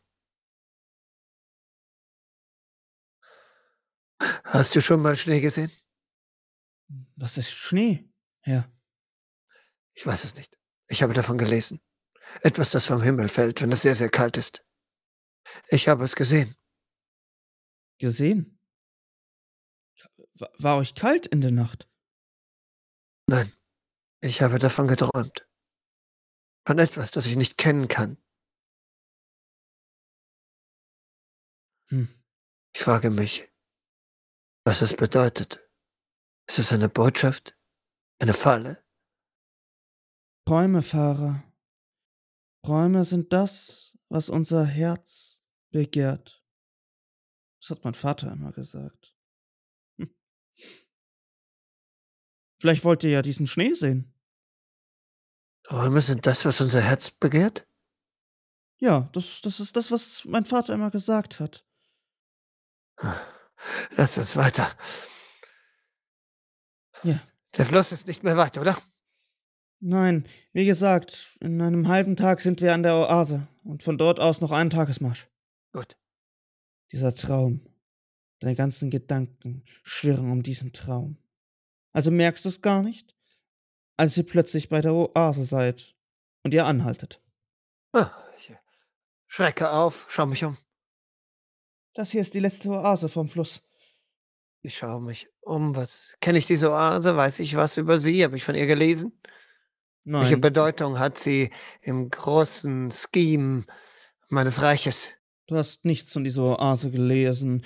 [4.45, 5.71] Hast du schon mal Schnee gesehen?
[7.15, 8.09] Was ist Schnee?
[8.45, 8.71] Ja.
[9.93, 10.57] Ich weiß es nicht.
[10.87, 11.81] Ich habe davon gelesen.
[12.41, 14.65] Etwas, das vom Himmel fällt, wenn es sehr, sehr kalt ist.
[15.67, 16.55] Ich habe es gesehen.
[17.99, 18.59] Gesehen?
[20.57, 21.87] War euch kalt in der Nacht?
[23.27, 23.53] Nein,
[24.21, 25.47] ich habe davon geträumt.
[26.65, 28.17] Von etwas, das ich nicht kennen kann.
[31.89, 32.07] Hm.
[32.73, 33.51] Ich frage mich,
[34.65, 35.69] was es bedeutet.
[36.47, 37.57] Ist es eine Botschaft?
[38.19, 38.82] Eine Falle?
[40.45, 41.43] Träume, Fahrer.
[42.63, 46.43] Träume sind das, was unser Herz begehrt.
[47.59, 49.15] Das hat mein Vater immer gesagt.
[49.97, 50.13] Hm.
[52.59, 54.13] Vielleicht wollt ihr ja diesen Schnee sehen.
[55.63, 57.65] Träume sind das, was unser Herz begehrt?
[58.79, 61.65] Ja, das, das ist das, was mein Vater immer gesagt hat.
[63.91, 64.77] Lass uns weiter.
[67.03, 67.21] Ja.
[67.55, 68.77] Der Fluss ist nicht mehr weit, oder?
[69.85, 74.21] Nein, wie gesagt, in einem halben Tag sind wir an der Oase und von dort
[74.21, 75.27] aus noch einen Tagesmarsch.
[75.73, 75.97] Gut.
[76.93, 77.59] Dieser Traum.
[78.39, 81.17] Deine ganzen Gedanken schwirren um diesen Traum.
[81.91, 83.13] Also merkst du es gar nicht,
[83.97, 85.95] als ihr plötzlich bei der Oase seid
[86.43, 87.21] und ihr anhaltet.
[87.91, 88.53] Ah, ich
[89.27, 90.57] schrecke auf, schau mich um.
[91.93, 93.63] Das hier ist die letzte Oase vom Fluss.
[94.61, 95.75] Ich schaue mich um.
[95.75, 97.17] Was kenne ich diese Oase?
[97.17, 98.23] Weiß ich was über sie?
[98.23, 99.11] Habe ich von ihr gelesen?
[100.05, 101.49] Welche Nein, Bedeutung hat sie
[101.81, 103.65] im großen Scheme
[104.29, 105.13] meines Reiches?
[105.47, 107.63] du hast nichts von dieser Oase gelesen.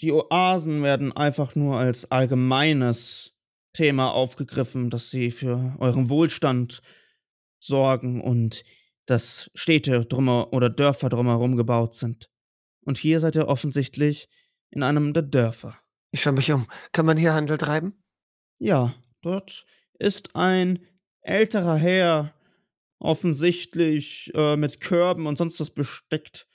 [0.00, 3.34] Die Oasen werden einfach nur als allgemeines
[3.72, 6.82] Thema aufgegriffen, dass sie für euren Wohlstand
[7.58, 8.64] sorgen und
[9.06, 12.30] dass Städte drumher oder Dörfer drumherum gebaut sind.
[12.84, 14.28] Und hier seid ihr offensichtlich
[14.70, 15.78] in einem der Dörfer.
[16.12, 16.66] Ich schaue mich um.
[16.92, 18.02] Kann man hier Handel treiben?
[18.58, 19.64] Ja, dort
[19.98, 20.80] ist ein
[21.22, 22.34] älterer Herr,
[22.98, 26.48] offensichtlich äh, mit Körben und sonst was besteckt.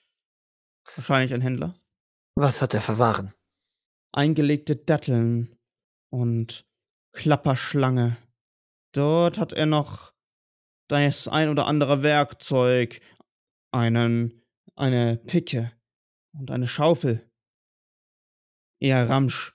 [0.95, 1.75] Wahrscheinlich ein Händler.
[2.35, 3.33] Was hat er für Waren?
[4.11, 5.57] Eingelegte Datteln
[6.09, 6.65] und
[7.13, 8.17] Klapperschlange.
[8.93, 10.13] Dort hat er noch
[10.87, 13.01] das ein oder andere Werkzeug,
[13.71, 14.43] einen,
[14.75, 15.71] eine Picke
[16.33, 17.29] und eine Schaufel.
[18.79, 19.53] Eher Ramsch.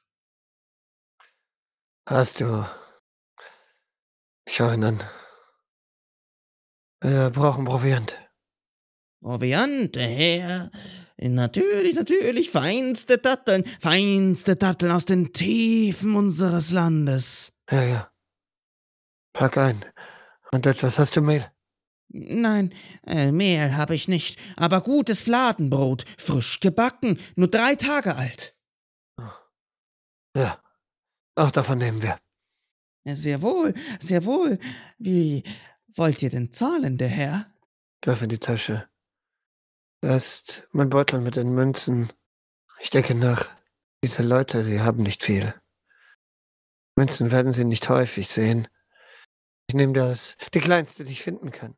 [2.08, 2.66] Hast du.
[4.50, 5.00] Ich schau ihn an.
[7.00, 8.16] Wir brauchen Proviant.
[9.22, 10.72] Proviant, Herr.
[11.18, 17.52] Natürlich, natürlich, feinste Datteln, feinste Datteln aus den Tiefen unseres Landes.
[17.70, 18.12] Ja, ja.
[19.34, 19.84] Pack ein.
[20.50, 21.48] Und etwas hast du Mehl?
[22.08, 22.74] Nein,
[23.06, 28.56] äh, Mehl habe ich nicht, aber gutes Fladenbrot, frisch gebacken, nur drei Tage alt.
[30.36, 30.60] Ja,
[31.36, 32.18] auch davon nehmen wir.
[33.04, 34.58] Sehr wohl, sehr wohl.
[34.98, 35.42] Wie
[35.94, 37.46] wollt ihr denn zahlen, der Herr?
[38.02, 38.88] Greif in die Tasche.
[40.02, 42.12] Da ist mein Beutel mit den Münzen.
[42.80, 43.50] Ich denke nach.
[44.02, 45.54] Diese Leute, die haben nicht viel.
[46.96, 48.66] Münzen werden sie nicht häufig sehen.
[49.66, 51.76] Ich nehme das, die kleinste, die ich finden kann.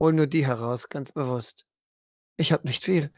[0.00, 1.66] Hol nur die heraus, ganz bewusst.
[2.36, 3.12] Ich habe nicht viel.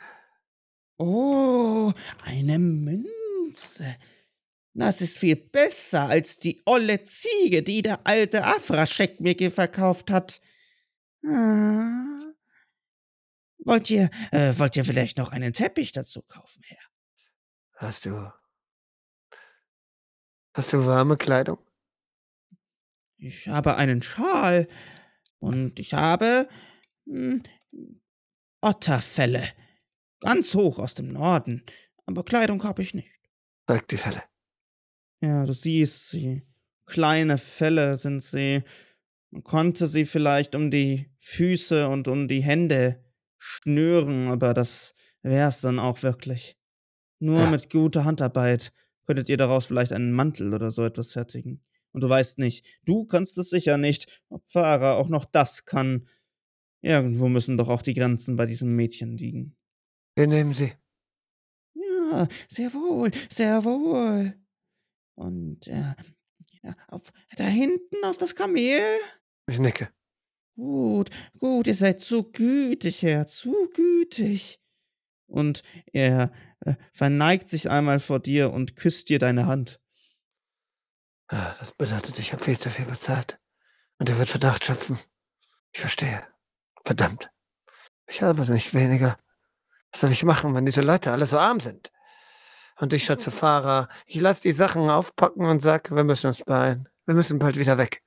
[0.99, 1.93] Oh,
[2.25, 3.97] eine Münze.
[4.75, 10.41] Das ist viel besser als die olle Ziege, die der alte Afraschek mir verkauft hat.
[11.25, 12.33] Ah.
[13.59, 16.85] Wollt ihr, äh, wollt ihr vielleicht noch einen Teppich dazu kaufen, Herr?
[17.77, 18.33] Hast du.
[20.55, 21.59] Hast du warme Kleidung?
[23.17, 24.67] Ich habe einen Schal
[25.39, 26.49] und ich habe
[27.07, 27.43] hm,
[28.61, 29.49] Otterfelle.
[30.21, 31.65] Ganz hoch aus dem Norden.
[32.07, 33.21] Aber Kleidung habe ich nicht.
[33.67, 34.23] Zeig die Felle.
[35.25, 36.43] Ja, du siehst sie.
[36.85, 38.63] Kleine Felle sind sie.
[39.31, 43.03] Man konnte sie vielleicht um die Füße und um die Hände
[43.39, 46.59] schnüren, aber das wär's dann auch wirklich.
[47.21, 47.51] Nur ja.
[47.51, 48.71] mit guter Handarbeit
[49.07, 51.65] könntet ihr daraus vielleicht einen Mantel oder so etwas fertigen.
[51.93, 56.07] Und du weißt nicht, du kannst es sicher nicht, ob Farah auch noch das kann.
[56.83, 59.57] Irgendwo müssen doch auch die Grenzen bei diesem Mädchen liegen.
[60.17, 60.75] Wir nehmen sie.
[61.73, 64.35] Ja, sehr wohl, sehr wohl.
[65.15, 65.95] Und äh,
[66.89, 68.83] auf, da hinten auf das Kamel?
[69.47, 69.91] Ich nicke.
[70.57, 74.61] Gut, gut, ihr seid zu gütig, Herr, zu gütig.
[75.27, 79.81] Und er äh, verneigt sich einmal vor dir und küsst dir deine Hand.
[81.29, 83.41] Ah, das bedeutet, ich habe viel zu viel bezahlt.
[83.99, 84.99] Und er wird Verdacht schöpfen.
[85.73, 86.27] Ich verstehe.
[86.85, 87.31] Verdammt.
[88.07, 89.19] Ich habe nicht weniger.
[89.91, 91.91] Was soll ich machen, wenn diese Leute alle so arm sind?
[92.77, 96.89] Und ich schätze Fahrer, ich lasse die Sachen aufpacken und sag, wir müssen uns beeilen.
[97.07, 98.03] Wir müssen bald wieder weg.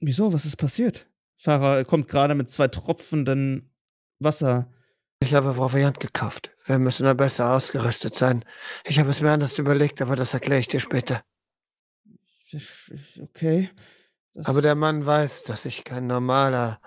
[0.00, 0.32] Wieso?
[0.32, 1.08] Was ist passiert?
[1.36, 3.70] Fahrer kommt gerade mit zwei tropfenden
[4.18, 4.72] Wasser.
[5.20, 6.56] Ich habe Proviant gekauft.
[6.64, 8.44] Wir müssen da besser ausgerüstet sein.
[8.84, 11.24] Ich habe es mir anders überlegt, aber das erkläre ich dir später.
[13.20, 13.70] Okay.
[14.34, 16.80] Das aber der Mann weiß, dass ich kein normaler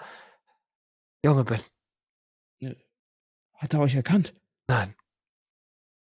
[1.23, 1.61] Junge bin.
[3.55, 4.33] Hat er euch erkannt?
[4.67, 4.95] Nein.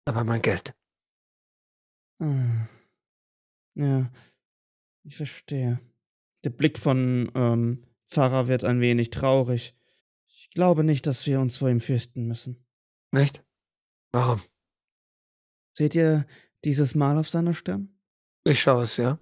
[0.04, 0.74] Aber mein Geld.
[2.20, 2.68] Ah.
[3.74, 4.10] Ja,
[5.04, 5.80] ich verstehe.
[6.44, 9.76] Der Blick von ähm, Pfarrer wird ein wenig traurig.
[10.26, 12.66] Ich glaube nicht, dass wir uns vor ihm fürchten müssen.
[13.12, 13.44] Nicht?
[14.12, 14.40] Warum?
[15.72, 16.26] Seht ihr
[16.64, 18.00] dieses Mal auf seiner Stirn?
[18.44, 19.20] Ich schaue es, ja.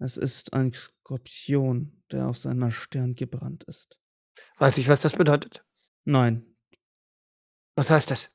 [0.00, 4.00] Es ist ein Skorpion, der auf seiner Stirn gebrannt ist.
[4.58, 5.64] Weiß ich, was das bedeutet?
[6.04, 6.56] Nein.
[7.76, 8.30] Was heißt das?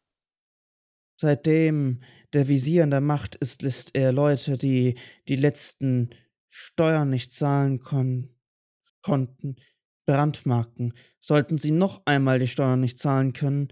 [1.22, 2.02] Seitdem
[2.34, 6.10] der Visier an der Macht ist, lässt er Leute, die die letzten
[6.50, 8.36] Steuern nicht zahlen kon
[9.04, 9.56] konnten,
[10.08, 10.96] brandmarken.
[11.20, 13.68] Sollten sie noch einmal die Steuern nicht zahlen können,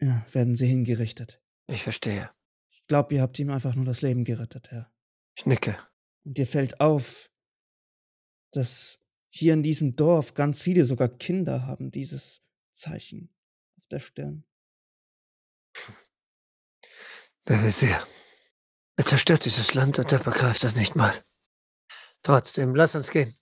[0.00, 1.40] ja, werden sie hingerichtet.
[1.68, 2.28] Ich verstehe.
[2.70, 4.92] Ich glaube, ihr habt ihm einfach nur das Leben gerettet, Herr.
[5.36, 5.78] Ich nicke.
[6.24, 7.30] Und dir fällt auf,
[8.50, 12.42] dass hier in diesem Dorf ganz viele, sogar Kinder haben dieses
[12.72, 13.32] Zeichen
[13.76, 14.42] auf der Stirn.
[17.48, 18.06] Der Visier.
[18.96, 21.14] Er zerstört dieses Land und er begreift es nicht mal.
[22.22, 23.38] Trotzdem, lass uns gehen.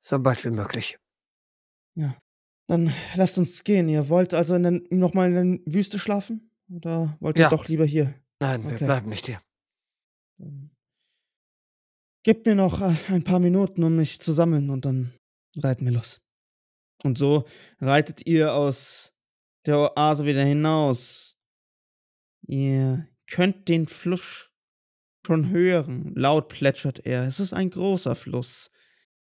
[0.00, 0.98] So bald wie möglich.
[1.94, 2.16] Ja.
[2.68, 3.88] Dann lasst uns gehen.
[3.90, 6.50] Ihr wollt also in den, noch mal in der Wüste schlafen?
[6.72, 7.50] Oder wollt ihr ja.
[7.50, 8.14] doch lieber hier?
[8.40, 8.86] Nein, wir okay.
[8.86, 9.42] bleiben nicht hier.
[12.22, 15.12] Gebt mir noch äh, ein paar Minuten, um mich zu sammeln und dann
[15.56, 16.20] reiten wir los.
[17.02, 17.44] Und so
[17.80, 19.12] reitet ihr aus
[19.66, 21.36] der Oase wieder hinaus.
[22.46, 24.50] Ihr könnt den Fluss
[25.26, 26.14] schon hören.
[26.14, 27.26] Laut plätschert er.
[27.26, 28.70] Es ist ein großer Fluss.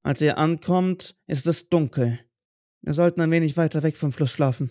[0.02, 2.18] Als ihr ankommt, ist es dunkel.
[2.82, 4.70] Wir sollten ein wenig weiter weg vom Fluss schlafen.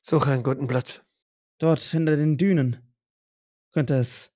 [0.00, 1.02] Suche einen guten Platz.
[1.58, 2.94] Dort hinter den Dünen
[3.72, 4.32] könnte es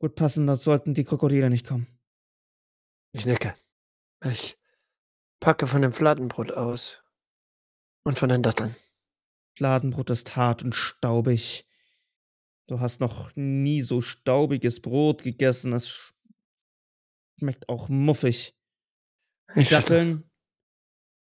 [0.00, 1.86] gut passen, dort sollten die Krokodile nicht kommen.
[3.12, 3.54] Ich nicke.
[4.24, 4.58] Ich
[5.38, 7.02] packe von dem Fladenbrot aus
[8.02, 8.74] und von den Datteln.
[9.56, 11.64] Fladenbrot ist hart und staubig.
[12.66, 15.72] Du hast noch nie so staubiges Brot gegessen.
[15.72, 16.14] Es
[17.38, 18.56] schmeckt auch muffig.
[19.54, 20.30] Die Datteln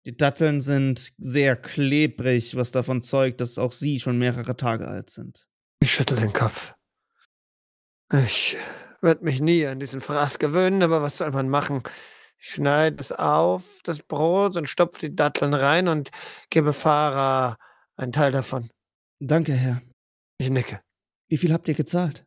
[0.05, 5.09] Die Datteln sind sehr klebrig, was davon zeugt, dass auch sie schon mehrere Tage alt
[5.09, 5.47] sind.
[5.81, 6.73] Ich schüttel den Kopf.
[8.13, 8.57] Ich
[9.01, 11.83] werde mich nie an diesen Fraß gewöhnen, aber was soll man machen?
[12.37, 16.11] Ich schneide es auf, das Brot, und stopfe die Datteln rein und
[16.49, 17.57] gebe Farah
[17.95, 18.69] einen Teil davon.
[19.19, 19.81] Danke, Herr.
[20.37, 20.81] Ich nicke.
[21.27, 22.25] Wie viel habt ihr gezahlt?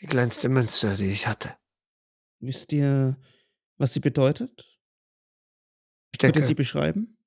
[0.00, 1.56] Die kleinste Münze, die ich hatte.
[2.40, 3.16] Wisst ihr,
[3.76, 4.78] was sie bedeutet?
[6.12, 7.18] Ich Könnt ihr denke, sie beschreiben?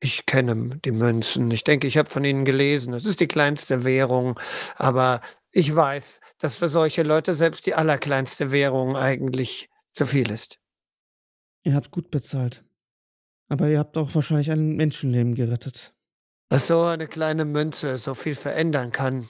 [0.00, 1.50] ich kenne die Münzen.
[1.50, 2.94] Ich denke, ich habe von ihnen gelesen.
[2.94, 4.40] Es ist die kleinste Währung,
[4.76, 5.20] aber
[5.52, 10.58] ich weiß, dass für solche Leute selbst die allerkleinste Währung eigentlich zu viel ist.
[11.62, 12.64] Ihr habt gut bezahlt.
[13.48, 15.92] Aber ihr habt auch wahrscheinlich ein Menschenleben gerettet.
[16.48, 19.28] Dass so eine kleine Münze so viel verändern kann,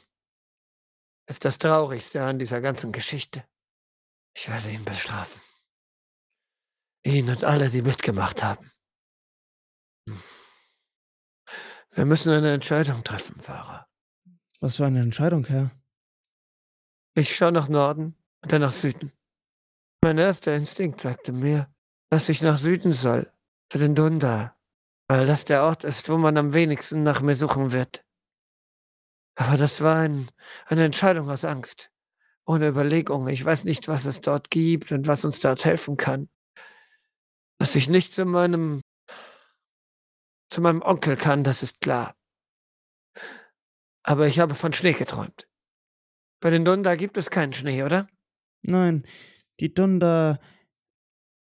[1.30, 3.44] ist das Traurigste an dieser ganzen Geschichte.
[4.34, 5.40] Ich werde ihn bestrafen.
[7.04, 8.70] Ihn und alle, die mitgemacht haben.
[11.92, 13.86] Wir müssen eine Entscheidung treffen, Fahrer.
[14.60, 15.70] Was für eine Entscheidung, Herr.
[17.14, 19.12] Ich schaue nach Norden und dann nach Süden.
[20.02, 21.72] Mein erster Instinkt sagte mir,
[22.10, 23.32] dass ich nach Süden soll,
[23.70, 24.58] zu den Dunda,
[25.08, 28.04] weil das der Ort ist, wo man am wenigsten nach mir suchen wird.
[29.40, 30.30] Aber das war ein,
[30.66, 31.90] eine Entscheidung aus Angst,
[32.44, 33.26] ohne Überlegung.
[33.28, 36.28] Ich weiß nicht, was es dort gibt und was uns dort helfen kann.
[37.58, 38.82] Dass ich nicht zu meinem
[40.50, 42.14] zu meinem Onkel kann, das ist klar.
[44.02, 45.48] Aber ich habe von Schnee geträumt.
[46.40, 48.08] Bei den Dunda gibt es keinen Schnee, oder?
[48.60, 49.06] Nein,
[49.58, 50.38] die Dunder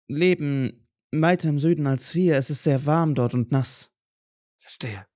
[0.06, 2.36] leben weiter im Süden als wir.
[2.36, 3.90] Es ist sehr warm dort und nass.
[4.58, 5.08] Verstehe.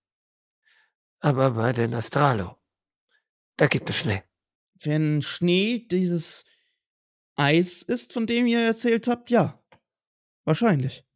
[1.21, 2.59] Aber bei den Astralo,
[3.57, 4.23] da gibt es Schnee.
[4.75, 6.45] Wenn Schnee dieses
[7.37, 9.63] Eis ist, von dem ihr erzählt habt, ja.
[10.45, 11.07] Wahrscheinlich.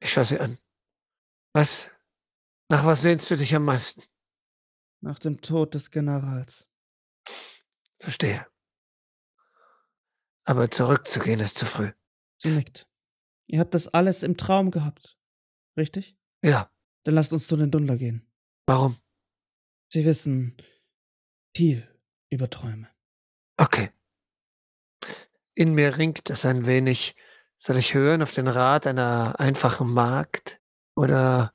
[0.00, 0.58] Ich schaue sie an.
[1.52, 1.90] Was?
[2.68, 4.02] Nach was sehnst du dich am meisten?
[5.00, 6.68] Nach dem Tod des Generals.
[7.98, 8.46] Verstehe.
[10.44, 11.92] Aber zurückzugehen ist zu früh.
[12.38, 12.88] Sie nickt.
[13.46, 15.18] Ihr habt das alles im Traum gehabt.
[15.76, 16.16] Richtig?
[16.42, 16.72] Ja.
[17.04, 18.30] Dann lasst uns zu den Dunder gehen.
[18.66, 18.96] Warum?
[19.88, 20.56] Sie wissen
[21.54, 21.88] viel
[22.30, 22.88] über Träume.
[23.56, 23.90] Okay.
[25.54, 27.14] In mir ringt es ein wenig.
[27.58, 30.60] Soll ich hören auf den Rat einer einfachen Magd
[30.96, 31.52] oder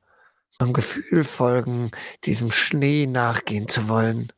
[0.59, 1.91] am Gefühl folgen,
[2.23, 4.31] diesem Schnee nachgehen zu wollen?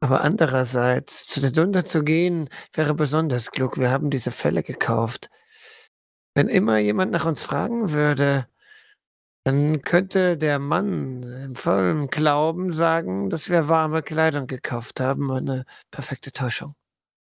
[0.00, 3.78] Aber andererseits, zu den Dunder zu gehen, wäre besonders klug.
[3.78, 5.30] Wir haben diese Fälle gekauft.
[6.34, 8.48] Wenn immer jemand nach uns fragen würde,
[9.44, 15.30] dann könnte der Mann im vollen Glauben sagen, dass wir warme Kleidung gekauft haben.
[15.32, 16.74] Eine perfekte Täuschung.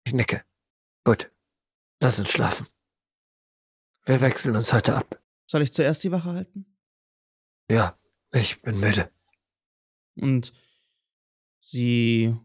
[0.05, 0.43] Ich nicke.
[1.05, 1.31] Gut.
[2.01, 2.67] Lass uns schlafen.
[4.05, 5.21] Wir wechseln uns heute ab.
[5.49, 6.65] Soll ich zuerst die Wache halten?
[7.69, 7.97] Ja,
[8.33, 9.09] ich bin müde.
[10.15, 10.51] Und
[11.59, 12.35] sie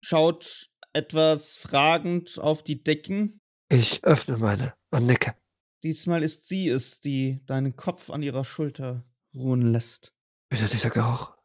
[0.00, 3.40] schaut etwas fragend auf die Decken.
[3.68, 5.36] Ich öffne meine und nicke.
[5.84, 10.14] Diesmal ist sie es, die deinen Kopf an ihrer Schulter ruhen lässt.
[10.48, 11.36] Wieder dieser Geruch.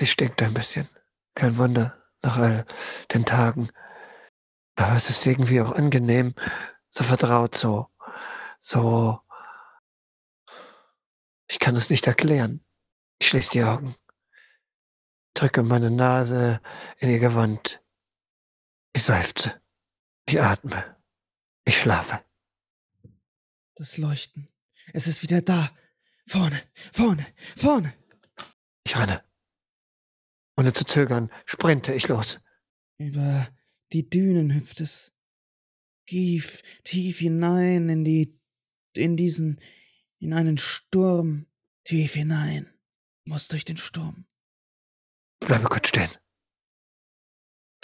[0.00, 0.88] Sie stinkt ein bisschen.
[1.36, 2.66] Kein Wunder, nach all
[3.12, 3.68] den Tagen.
[4.74, 6.34] Aber es ist irgendwie auch angenehm,
[6.90, 7.86] so vertraut, so,
[8.60, 9.20] so.
[11.48, 12.64] Ich kann es nicht erklären.
[13.20, 13.94] Ich schließe die Augen,
[15.34, 16.60] drücke meine Nase
[16.98, 17.80] in ihr Gewand.
[18.92, 19.62] Ich seufze.
[20.26, 20.96] Ich atme.
[21.64, 22.20] Ich schlafe.
[23.76, 24.48] Das Leuchten.
[24.92, 25.76] Es ist wieder da.
[26.26, 27.92] Vorne, vorne, vorne.
[28.84, 29.22] Ich renne.
[30.56, 32.38] Ohne zu zögern, sprinte ich los.
[32.96, 33.48] Über
[33.92, 35.12] die Dünen hüpft es.
[36.06, 38.38] Tief, tief hinein in die,
[38.94, 39.60] in diesen,
[40.18, 41.46] in einen Sturm.
[41.82, 42.72] Tief hinein.
[43.24, 44.26] Muss durch den Sturm.
[45.40, 46.10] Bleibe kurz stehen.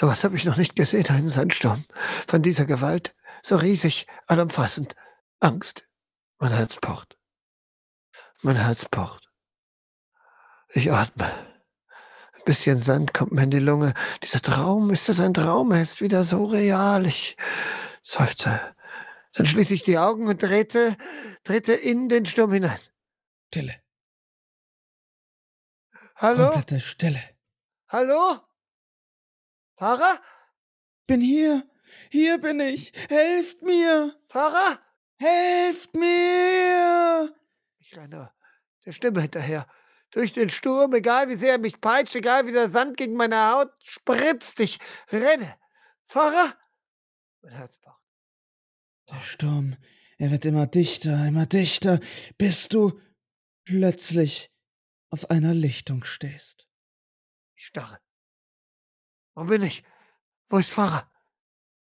[0.00, 1.84] So was habe ich noch nicht gesehen, einen Sandsturm.
[2.26, 4.94] Von dieser Gewalt, so riesig, allumfassend.
[5.40, 5.88] Angst.
[6.38, 7.18] Mein Herz pocht.
[8.42, 9.30] Mein Herz pocht.
[10.68, 11.26] Ich atme.
[12.34, 13.94] Ein bisschen Sand kommt mir in die Lunge.
[14.22, 15.72] Dieser Traum, ist es ein Traum?
[15.72, 17.06] Er ist wieder so real.
[17.06, 17.36] Ich
[18.02, 18.74] seufze.
[19.32, 20.96] Dann schließe ich die Augen und trete,
[21.44, 22.80] trete in den Sturm hinein.
[23.48, 23.82] Stille.
[26.16, 26.50] Hallo?
[26.50, 27.22] Komplette Stille.
[27.88, 28.40] Hallo?
[29.74, 30.20] Fahrer?
[31.06, 31.66] Bin hier.
[32.10, 32.92] Hier bin ich.
[33.08, 34.14] Helft mir.
[34.28, 34.78] Fahrer?
[35.20, 37.34] Helft mir.
[37.78, 38.32] Ich renne
[38.84, 39.66] der Stimme hinterher.
[40.10, 43.52] Durch den Sturm, egal wie sehr er mich peitscht, egal wie der Sand gegen meine
[43.52, 44.78] Haut spritzt, ich
[45.12, 45.56] renne.
[46.04, 46.56] Fahrer?
[47.42, 48.02] Mein Herz pocht.
[49.08, 49.76] Der Sturm,
[50.18, 52.00] er wird immer dichter, immer dichter,
[52.38, 53.00] bis du.
[53.64, 54.50] plötzlich
[55.10, 56.66] auf einer Lichtung stehst.
[57.54, 58.00] Ich starre.
[59.34, 59.84] Wo bin ich?
[60.48, 61.08] Wo ist Pfarrer?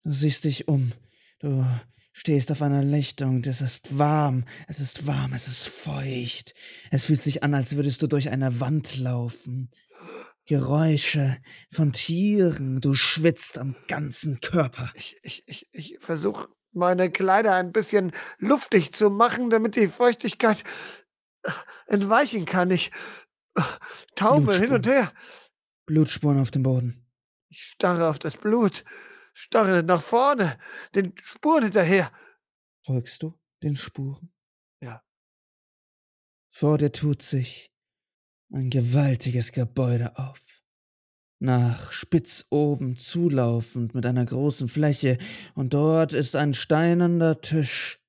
[0.03, 0.91] Du siehst dich um.
[1.39, 1.65] Du
[2.13, 3.43] stehst auf einer Lichtung.
[3.45, 4.45] Es ist warm.
[4.67, 5.33] Es ist warm.
[5.33, 6.53] Es ist feucht.
[6.91, 9.69] Es fühlt sich an, als würdest du durch eine Wand laufen.
[10.45, 11.37] Geräusche
[11.71, 12.81] von Tieren.
[12.81, 14.91] Du schwitzt am ganzen Körper.
[14.95, 20.63] Ich, ich, ich, ich versuche meine Kleider ein bisschen luftig zu machen, damit die Feuchtigkeit
[21.87, 22.71] entweichen kann.
[22.71, 22.91] Ich
[24.15, 25.11] taube hin und her.
[25.85, 27.05] Blutspuren auf dem Boden.
[27.49, 28.85] Ich starre auf das Blut,
[29.33, 30.59] starre nach vorne,
[30.95, 32.11] den Spuren hinterher.
[32.85, 34.33] Folgst du den Spuren?
[34.81, 35.03] Ja.
[36.49, 37.71] Vor dir tut sich
[38.51, 40.63] ein gewaltiges Gebäude auf.
[41.39, 45.17] Nach spitz oben zulaufend mit einer großen Fläche,
[45.55, 47.99] und dort ist ein steinerner Tisch,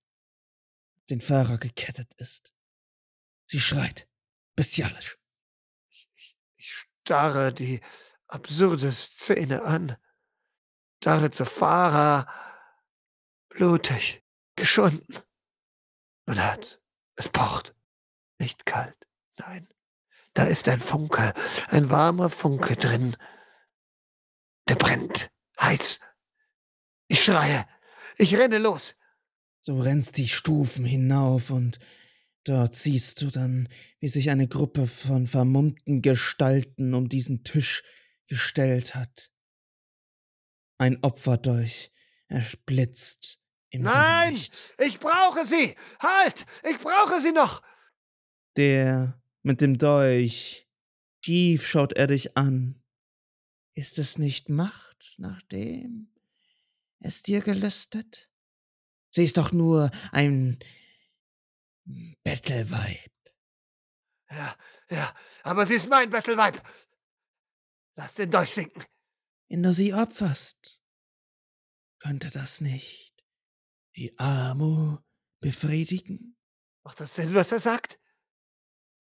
[1.08, 2.52] den Fahrer gekettet ist.
[3.46, 4.08] Sie schreit,
[4.54, 5.18] bestialisch.
[5.88, 7.80] Ich, ich, ich starre die
[8.26, 9.96] absurde Szene an.
[11.02, 12.28] Zu Fahrer,
[13.48, 14.22] blutig,
[14.54, 15.18] geschunden.
[16.26, 16.78] Mein Herz,
[17.16, 17.74] es pocht.
[18.38, 18.96] Nicht kalt,
[19.36, 19.68] nein.
[20.32, 21.34] Da ist ein Funke,
[21.68, 23.16] ein warmer Funke drin.
[24.68, 25.98] Der brennt, heiß.
[27.08, 27.66] Ich schreie,
[28.16, 28.94] ich renne los.
[29.66, 31.80] Du rennst die Stufen hinauf und
[32.44, 37.82] dort siehst du dann, wie sich eine Gruppe von vermummten Gestalten um diesen Tisch
[38.28, 39.31] gestellt hat.
[40.82, 41.92] Ein Opferdolch
[42.26, 44.74] erblitzt im Nein, Sonnenlicht.
[44.78, 45.76] ich brauche sie!
[46.00, 46.44] Halt!
[46.68, 47.62] Ich brauche sie noch!
[48.56, 50.68] Der mit dem Dolch.
[51.24, 52.82] Schief schaut er dich an.
[53.74, 56.12] Ist es nicht Macht, nachdem
[56.98, 58.28] es dir gelüstet?
[59.10, 60.58] Sie ist doch nur ein
[62.24, 63.12] Bettelweib.
[64.32, 64.56] Ja,
[64.90, 65.14] ja,
[65.44, 66.60] aber sie ist mein Bettelweib.
[67.94, 68.84] Lass den Dolch sinken.
[69.52, 70.80] Wenn du sie opferst,
[71.98, 73.22] könnte das nicht
[73.96, 74.98] die Amo
[75.40, 76.38] befriedigen?
[76.84, 78.00] Macht das Sinn, was er sagt?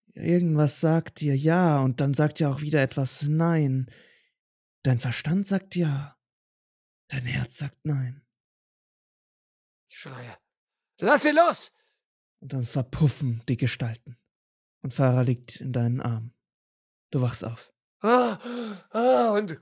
[0.08, 3.90] Irgendwas sagt dir ja und dann sagt ja auch wieder etwas nein.
[4.82, 6.20] Dein Verstand sagt ja,
[7.08, 8.22] dein Herz sagt nein.
[9.88, 10.36] Ich schreie.
[10.98, 11.72] Lass sie los!
[12.40, 14.18] Und dann verpuffen die Gestalten.
[14.82, 16.34] Und Farah liegt in deinen Armen.
[17.10, 17.72] Du wachst auf.
[18.00, 18.34] Ah,
[18.90, 19.58] ah, und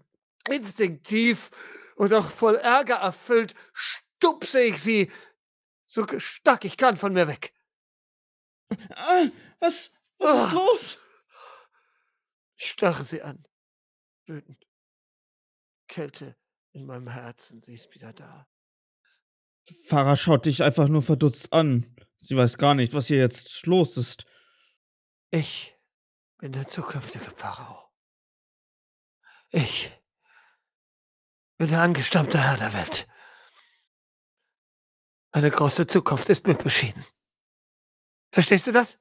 [0.49, 1.51] instinktiv
[1.97, 5.11] und auch voll Ärger erfüllt stupse ich sie
[5.85, 7.53] so stark ich kann von mir weg.
[8.71, 9.27] Ah,
[9.59, 10.55] was, was ist Ah.
[10.55, 10.99] los?
[12.57, 13.45] Ich starre sie an.
[14.27, 14.65] Wütend.
[15.89, 16.37] Kälte
[16.73, 18.47] in meinem Herzen, sie ist wieder da.
[19.87, 21.97] Farah schaut dich einfach nur verdutzt an.
[22.19, 24.27] Sie weiß gar nicht, was hier jetzt los ist.
[25.31, 25.75] Ich
[26.39, 27.91] bin der zukünftige Pharao.
[29.51, 29.91] Ich
[31.61, 33.07] bin der angestammte Herr der Welt.
[35.31, 37.05] Eine große Zukunft ist mir beschieden.
[38.33, 38.99] Verstehst du das?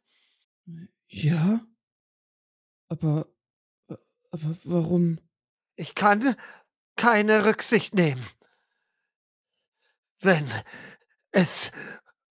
[1.07, 1.62] Ja?
[2.89, 3.28] Aber,
[4.32, 5.22] aber warum?
[5.78, 6.36] Ich kann
[6.97, 8.28] keine Rücksicht nehmen.
[10.20, 10.51] Wenn
[11.32, 11.72] es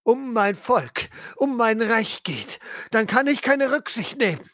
[0.03, 2.61] um mein Volk, um mein Reich geht,
[2.91, 4.51] dann kann ich keine Rücksicht nehmen.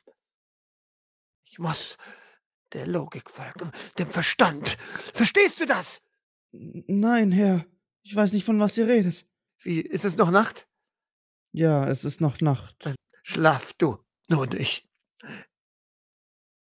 [1.43, 1.97] Ich muss
[2.75, 4.77] der Logik folgen, dem Verstand.
[5.15, 6.03] Verstehst du das?
[6.53, 7.65] Nein, Herr.
[8.03, 9.27] Ich weiß nicht, von was ihr redet.
[9.63, 10.69] Wie, ist es noch Nacht?
[11.53, 12.95] Ja, es ist noch Nacht.
[13.23, 14.89] Schlaf du, nun ich.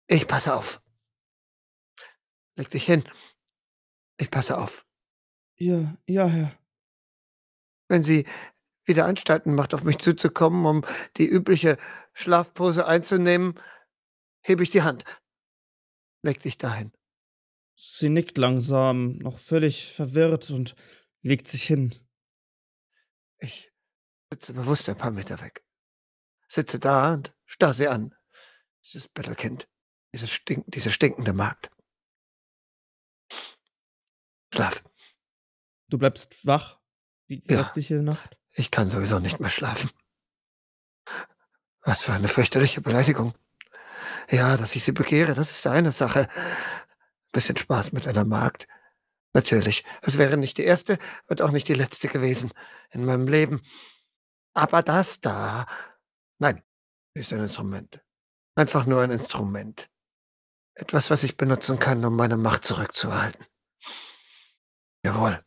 [0.06, 0.80] Ich passe auf.
[2.56, 3.02] Leg dich hin.
[4.18, 4.86] Ich passe auf.
[5.56, 6.58] Ja, ja, Herr.
[7.88, 8.26] Wenn sie
[8.84, 10.84] wieder Anstalten macht, auf mich zuzukommen, um
[11.16, 11.78] die übliche
[12.12, 13.58] Schlafpose einzunehmen,
[14.42, 15.04] hebe ich die Hand.
[16.24, 16.90] Leg dich dahin.
[17.74, 20.74] Sie nickt langsam, noch völlig verwirrt und
[21.20, 21.94] legt sich hin.
[23.38, 23.70] Ich
[24.32, 25.66] sitze bewusst ein paar Meter weg.
[26.48, 28.14] Sitze da und starr sie an.
[28.82, 29.68] Dieses Bettelkind.
[30.14, 31.70] Dieses stink diese stinkende Magd.
[34.54, 34.82] Schlaf.
[35.88, 36.80] Du bleibst wach
[37.28, 37.58] die Ja.
[37.58, 38.38] restliche Nacht?
[38.52, 39.90] Ich kann sowieso nicht mehr schlafen.
[41.82, 43.34] Was für eine fürchterliche Beleidigung.
[44.30, 46.28] Ja, dass ich sie begehre, das ist eine Sache.
[47.32, 48.66] Bisschen Spaß mit einer Magd.
[49.34, 52.52] Natürlich, es wäre nicht die erste und auch nicht die letzte gewesen
[52.90, 53.62] in meinem Leben.
[54.54, 55.66] Aber das da,
[56.38, 56.62] nein,
[57.14, 58.00] ist ein Instrument.
[58.54, 59.90] Einfach nur ein Instrument.
[60.74, 63.44] Etwas, was ich benutzen kann, um meine Macht zurückzuhalten.
[65.04, 65.44] Jawohl,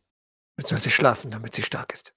[0.57, 2.13] jetzt soll sie schlafen, damit sie stark ist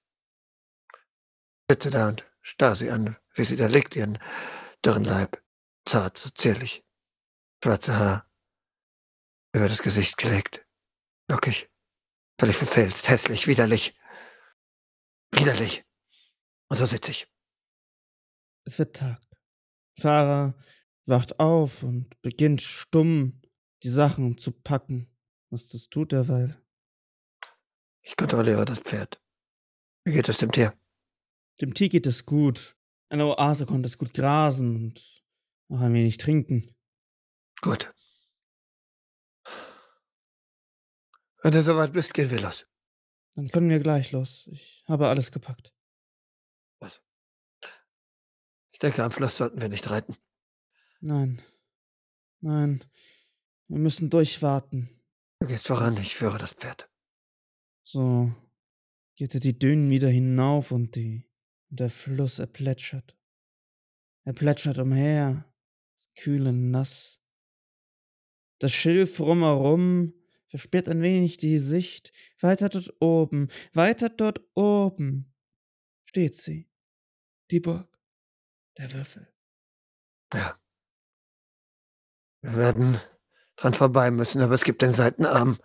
[1.71, 4.19] sitze da und starr sie an, wie sie da liegt, ihren
[4.83, 5.41] dürren Leib,
[5.85, 6.83] zart, so zierlich.
[7.63, 8.31] Schwarze Haar,
[9.53, 10.65] über das Gesicht gelegt,
[11.29, 11.69] lockig,
[12.39, 13.95] völlig verfilzt, hässlich, widerlich.
[15.33, 15.85] Widerlich.
[16.69, 17.27] Und so sitze ich.
[18.65, 19.21] Es wird Tag.
[19.99, 20.55] Farah
[21.05, 23.41] wacht auf und beginnt stumm
[23.83, 25.07] die Sachen zu packen.
[25.49, 26.61] Was das tut derweil.
[28.01, 29.21] Ich kontrolliere das Pferd.
[30.05, 30.73] Wie geht es dem Tier?
[31.59, 32.77] Dem Tier geht es gut.
[33.09, 35.20] Eine Oase konnte es gut grasen und
[35.71, 36.75] noch ein wenig trinken.
[37.61, 37.93] Gut.
[41.41, 42.67] Wenn du soweit bist, gehen wir los.
[43.35, 44.47] Dann können wir gleich los.
[44.51, 45.73] Ich habe alles gepackt.
[46.79, 47.01] Was?
[48.71, 50.17] Ich denke, am Fluss sollten wir nicht reiten.
[50.99, 51.41] Nein.
[52.41, 52.83] Nein.
[53.67, 54.89] Wir müssen durchwarten.
[55.39, 56.91] Du gehst voran, ich führe das Pferd.
[57.83, 58.33] So
[59.15, 61.25] geht er die Dünen wieder hinauf und die
[61.69, 63.17] und der Fluss er plätschert.
[64.23, 65.50] Er plätschert umher,
[66.21, 67.19] kühle Nass.
[68.59, 70.13] Das Schilf rumherum
[70.45, 72.11] versperrt ein wenig die Sicht.
[72.39, 75.33] Weiter dort oben, weiter dort oben
[76.05, 76.69] steht sie.
[77.49, 77.87] Die Burg.
[78.77, 79.27] Der Würfel.
[80.33, 80.59] Ja.
[82.41, 82.99] Wir werden
[83.55, 85.57] dran vorbei müssen, aber es gibt den Seitenarm.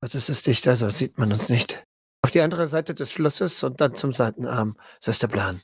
[0.00, 1.86] Also es ist dichter, so sieht man uns nicht.
[2.22, 4.78] Auf die andere Seite des Flusses und dann zum Seitenarm.
[5.00, 5.60] Das ist der Plan.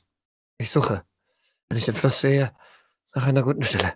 [0.57, 1.05] Ich suche,
[1.69, 2.55] wenn ich den Fluss sehe,
[3.15, 3.93] nach einer guten Stelle.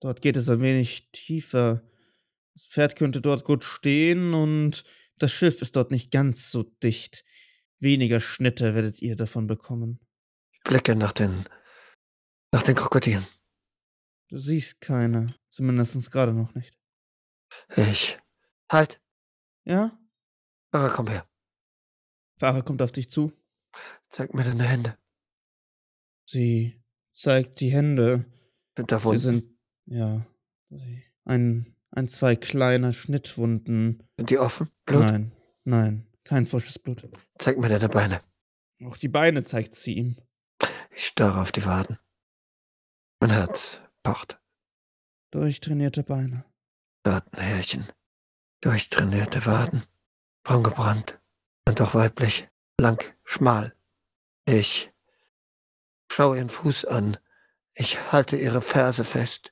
[0.00, 1.82] Dort geht es ein wenig tiefer.
[2.54, 4.84] Das Pferd könnte dort gut stehen und
[5.18, 7.24] das Schiff ist dort nicht ganz so dicht.
[7.80, 10.00] Weniger Schnitte werdet ihr davon bekommen.
[10.52, 11.44] Ich blicke nach den,
[12.52, 13.26] nach den Krokodilen.
[14.28, 16.78] Du siehst keine, zumindest gerade noch nicht.
[17.76, 18.18] Ich.
[18.70, 19.00] Halt!
[19.64, 19.98] Ja?
[20.72, 21.28] Fahrer, komm her.
[22.38, 23.32] Fahrer kommt auf dich zu.
[24.08, 24.98] Zeig mir deine Hände.
[26.26, 26.83] Sie
[27.14, 28.26] zeigt die Hände.
[28.76, 29.20] Sind da Wunden?
[29.20, 29.44] sind,
[29.86, 30.26] ja,
[31.24, 34.02] ein, ein, zwei kleine Schnittwunden.
[34.18, 34.70] Sind die offen?
[34.84, 35.02] Blut?
[35.02, 35.32] Nein,
[35.64, 37.08] nein, kein frisches Blut.
[37.38, 38.20] Zeig mir deine Beine.
[38.84, 40.16] Auch die Beine zeigt sie ihm.
[40.90, 41.98] Ich starre auf die Waden.
[43.20, 44.40] Mein Herz pocht.
[45.30, 46.44] Durchtrainierte Beine.
[47.04, 47.86] Datenhärchen.
[48.60, 49.84] Durchtrainierte Waden.
[50.44, 51.20] Braun gebrannt.
[51.66, 52.48] Und doch weiblich.
[52.78, 53.74] Lang, schmal.
[54.46, 54.93] Ich
[56.14, 57.16] schaue ihren Fuß an.
[57.74, 59.50] Ich halte ihre Ferse fest.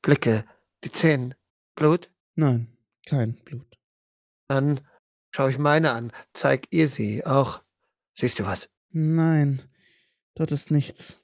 [0.00, 0.44] Blicke
[0.84, 1.34] die Zehen.
[1.74, 2.08] Blut?
[2.36, 2.68] Nein,
[3.04, 3.76] kein Blut.
[4.46, 4.80] Dann
[5.32, 6.12] schaue ich meine an.
[6.32, 7.62] Zeig ihr sie auch.
[8.14, 8.70] Siehst du was?
[8.90, 9.60] Nein,
[10.36, 11.20] dort ist nichts.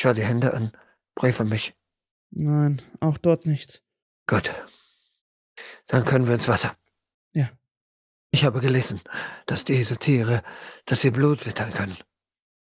[0.00, 0.72] Schau die Hände an.
[1.14, 1.74] Prüfe mich.
[2.30, 3.82] Nein, auch dort nichts.
[4.26, 4.54] Gut.
[5.86, 6.74] Dann können wir ins Wasser.
[7.34, 7.50] Ja.
[8.30, 9.02] Ich habe gelesen,
[9.44, 10.42] dass diese Tiere,
[10.86, 11.98] dass sie Blut wittern können.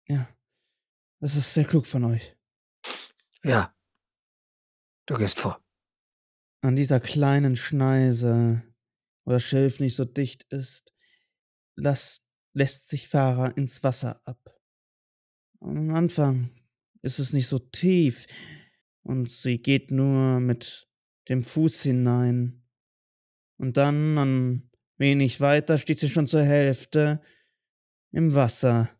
[0.09, 0.27] Ja.
[1.23, 2.37] Das ist sehr klug von euch.
[3.45, 3.73] Ja.
[5.07, 5.65] Du gehst vor.
[6.63, 8.65] An dieser kleinen Schneise,
[9.25, 10.93] wo das Schilf nicht so dicht ist,
[11.77, 14.61] lässt, lässt sich Fahrer ins Wasser ab.
[15.61, 16.51] Am Anfang
[17.03, 18.27] ist es nicht so tief
[19.03, 20.89] und sie geht nur mit
[21.29, 22.69] dem Fuß hinein.
[23.59, 27.23] Und dann, ein wenig weiter, steht sie schon zur Hälfte
[28.11, 28.91] im Wasser.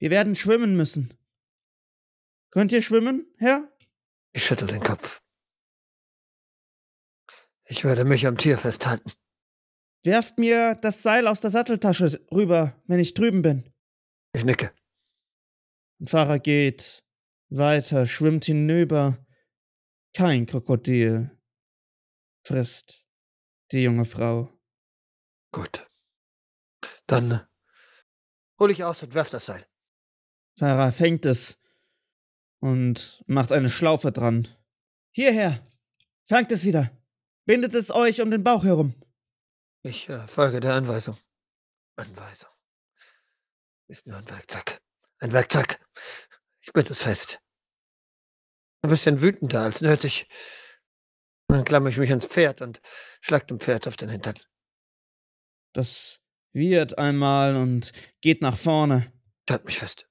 [0.00, 1.12] Wir werden schwimmen müssen.
[2.50, 3.70] Könnt ihr schwimmen, Herr?
[4.32, 5.22] Ich schüttel den Kopf.
[7.66, 9.12] Ich werde mich am Tier festhalten.
[10.02, 13.72] Werft mir das Seil aus der Satteltasche rüber, wenn ich drüben bin.
[14.32, 14.74] Ich nicke.
[16.00, 17.04] Und Fahrer geht
[17.50, 19.22] weiter, schwimmt hinüber.
[20.16, 21.38] Kein Krokodil
[22.46, 23.04] frisst
[23.70, 24.50] die junge Frau.
[25.52, 25.86] Gut.
[27.06, 27.46] Dann
[28.58, 29.69] hol ich aus und werf das Seil.
[30.60, 31.58] Fahrer fängt es
[32.60, 34.46] und macht eine Schlaufe dran.
[35.10, 35.64] Hierher!
[36.22, 36.90] Fangt es wieder!
[37.46, 38.94] Bindet es euch um den Bauch herum.
[39.82, 41.16] Ich äh, folge der Anweisung.
[41.96, 42.50] Anweisung.
[43.88, 44.82] Ist nur ein Werkzeug.
[45.20, 45.80] Ein Werkzeug.
[46.60, 47.40] Ich bind es fest.
[48.82, 50.28] Ein bisschen wütender als nötig.
[51.48, 52.82] Dann klammere ich mich ans Pferd und
[53.22, 54.38] schlag dem Pferd auf den Hintern.
[55.72, 56.20] Das
[56.52, 59.10] wird einmal und geht nach vorne.
[59.48, 60.09] Halt mich fest.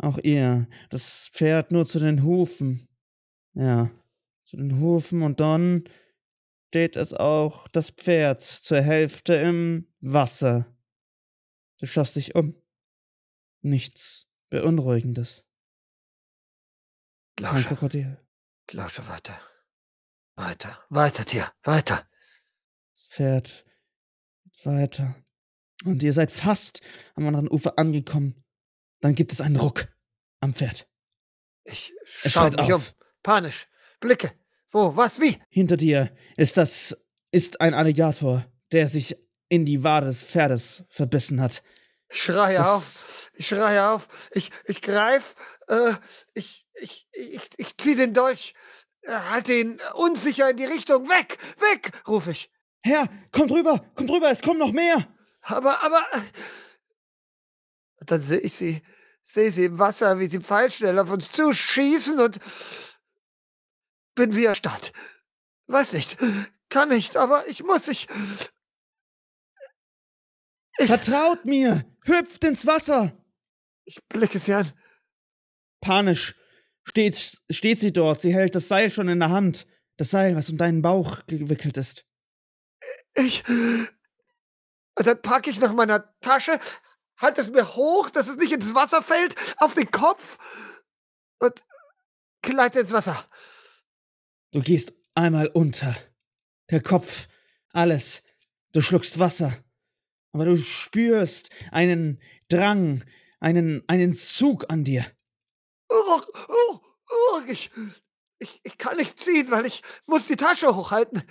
[0.00, 0.66] Auch ihr.
[0.88, 2.88] Das Pferd nur zu den Hufen.
[3.52, 3.90] Ja,
[4.44, 5.84] zu den Hufen und dann
[6.68, 10.66] steht es auch das Pferd zur Hälfte im Wasser.
[11.78, 12.54] Du schaust dich um.
[13.60, 15.44] Nichts Beunruhigendes.
[17.36, 17.68] Kein Lausche.
[17.68, 18.18] Krokodil.
[18.72, 19.38] Lausche weiter.
[20.36, 20.78] Weiter.
[20.88, 21.52] Weiter, Tier.
[21.62, 22.08] Weiter.
[22.94, 23.66] Das Pferd
[24.44, 25.16] geht weiter.
[25.84, 26.80] Und ihr seid fast
[27.14, 28.44] am anderen Ufer angekommen.
[29.00, 29.88] Dann gibt es einen Ruck
[30.40, 30.86] am Pferd.
[31.64, 32.72] Ich schaue schreit mich um.
[32.74, 32.94] auf.
[33.22, 33.68] Panisch.
[34.00, 34.32] Blicke.
[34.70, 34.96] Wo?
[34.96, 35.20] Was?
[35.20, 35.38] Wie?
[35.48, 36.96] Hinter dir ist das
[37.32, 39.16] ist ein Alligator, der sich
[39.48, 41.62] in die Wade des Pferdes verbissen hat.
[42.08, 43.30] Ich schreie Das- auf.
[43.34, 44.08] Ich schreie auf.
[44.32, 45.34] Ich, ich greif.
[45.68, 45.94] Äh,
[46.34, 48.54] ich, ich, ich, ich zieh den Dolch.
[49.02, 51.08] Äh, Halte ihn unsicher in die Richtung.
[51.08, 51.38] Weg!
[51.58, 51.92] Weg!
[52.08, 52.50] rufe ich.
[52.82, 55.06] Herr, kommt rüber, kommt rüber, es kommen noch mehr.
[55.42, 56.02] Aber, aber.
[58.00, 58.82] Und dann sehe ich sie,
[59.24, 62.38] sehe sie im Wasser, wie sie pfeilschnell auf uns zuschießen und
[64.14, 64.92] bin wie erstarrt.
[65.66, 66.18] Weiß nicht,
[66.68, 68.08] kann nicht, aber ich muss, ich.
[70.78, 73.12] Ich, Vertraut mir, hüpft ins Wasser.
[73.84, 74.72] ich blicke sie an.
[75.80, 76.34] Panisch
[76.84, 79.66] steht, steht sie dort, sie hält das Seil schon in der Hand.
[79.96, 82.06] Das Seil, was um deinen Bauch gewickelt ist.
[83.14, 83.46] Ich.
[83.48, 86.58] Und dann packe ich nach meiner Tasche,
[87.20, 90.38] halte es mir hoch, dass es nicht ins Wasser fällt, auf den Kopf
[91.38, 91.54] und
[92.42, 93.24] gleite ins Wasser.
[94.52, 95.94] Du gehst einmal unter.
[96.70, 97.28] Der Kopf,
[97.72, 98.22] alles.
[98.72, 99.52] Du schluckst Wasser.
[100.32, 103.04] Aber du spürst einen Drang,
[103.40, 105.04] einen, einen Zug an dir.
[105.88, 107.70] Oh, oh, oh, ich,
[108.38, 111.22] ich, ich kann nicht ziehen, weil ich muss die Tasche hochhalten.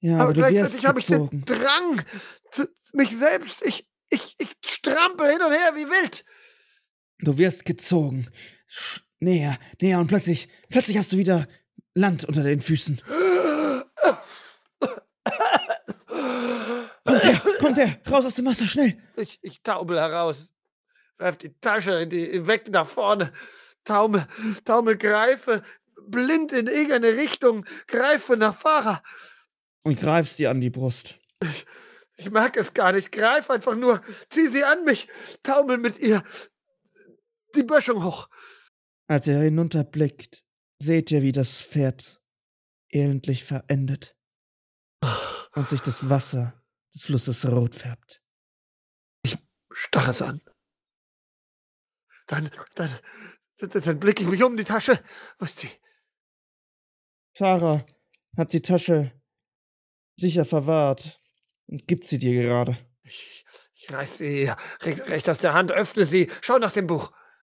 [0.00, 1.44] Ja, Aber aber du gleichzeitig habe ich den.
[1.44, 2.00] Drang,
[2.52, 6.24] zu, mich selbst, ich, ich, ich strampel hin und her wie wild.
[7.20, 8.28] Du wirst gezogen.
[8.66, 11.46] Sch näher, näher und plötzlich, plötzlich hast du wieder
[11.94, 13.00] Land unter den Füßen.
[17.04, 19.02] Kommt her, kommt her, raus aus dem Wasser, schnell.
[19.16, 20.52] Ich, ich taumel heraus,
[21.16, 23.32] werf die Tasche in die, weg nach vorne,
[23.84, 24.26] taumel,
[24.64, 25.62] taumel, greife,
[26.06, 29.02] blind in irgendeine Richtung, greife nach Fahrer.
[29.82, 31.18] Und greifst dir an die Brust.
[31.42, 31.66] Ich
[32.30, 35.08] merke es gar nicht, greif einfach nur, zieh sie an mich,
[35.42, 36.22] taumel mit ihr
[37.54, 38.28] die Böschung hoch.
[39.06, 40.44] Als ihr hinunterblickt,
[40.80, 42.22] seht ihr, wie das Pferd
[42.90, 44.16] elendlich verendet
[45.54, 46.62] und sich das Wasser
[46.94, 48.22] des Flusses rot färbt.
[49.70, 50.40] starre es an.
[52.26, 52.98] Dann, dann,
[53.58, 55.02] dann, dann blicke ich mich um die Tasche.
[55.38, 55.70] Wo ist sie?
[57.36, 57.86] Fahrer
[58.36, 59.12] hat die Tasche
[60.16, 61.22] sicher verwahrt
[61.68, 62.76] und gibt sie dir gerade.
[63.02, 63.44] Ich,
[63.74, 64.50] ich reiß sie
[64.80, 67.12] recht, recht aus der Hand, öffne sie, schau nach dem Buch.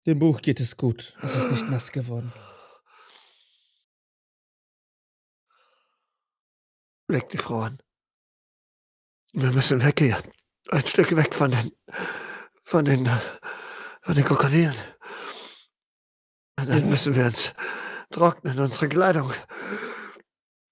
[0.06, 1.16] Dem Buch geht es gut.
[1.22, 2.32] Es ist nicht nass geworden.
[7.06, 7.78] Blick die Frau an.
[9.32, 10.22] Wir müssen weg hier.
[10.68, 11.72] Ein Stück weg von den,
[12.64, 13.08] von den,
[14.02, 14.74] von den Krokodilen.
[16.58, 17.52] Und dann müssen wir uns
[18.10, 19.32] trocknen, unsere Kleidung.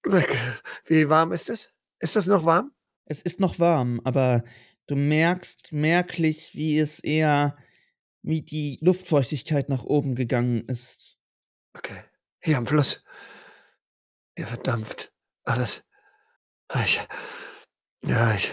[0.03, 0.37] Weg.
[0.85, 1.73] Wie warm ist es?
[1.99, 2.73] Ist das noch warm?
[3.05, 4.43] Es ist noch warm, aber
[4.87, 7.57] du merkst merklich, wie es eher,
[8.21, 11.17] wie die Luftfeuchtigkeit nach oben gegangen ist.
[11.73, 12.03] Okay.
[12.41, 13.03] Hier am Fluss.
[14.35, 15.83] Hier verdampft alles.
[16.83, 17.05] Ich,
[18.05, 18.49] ja, ich,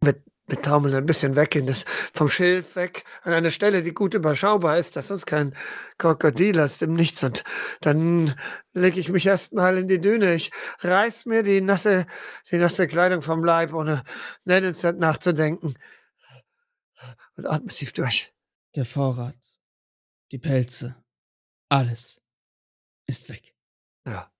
[0.00, 3.92] wir, wir taumeln ein bisschen weg in das, vom Schilf weg, an eine Stelle, die
[3.92, 5.54] gut überschaubar ist, dass uns kein
[5.98, 7.44] Krokodil aus dem Nichts und
[7.80, 8.34] dann
[8.72, 10.34] lege ich mich erstmal in die Düne.
[10.34, 12.06] Ich reiß mir die nasse,
[12.50, 14.02] die nasse Kleidung vom Leib, ohne
[14.44, 15.74] nennenswert nachzudenken.
[17.36, 18.32] Und atme tief durch.
[18.74, 19.36] Der Vorrat,
[20.32, 20.96] die Pelze,
[21.68, 22.20] alles
[23.06, 23.54] ist weg.
[24.06, 24.30] Ja,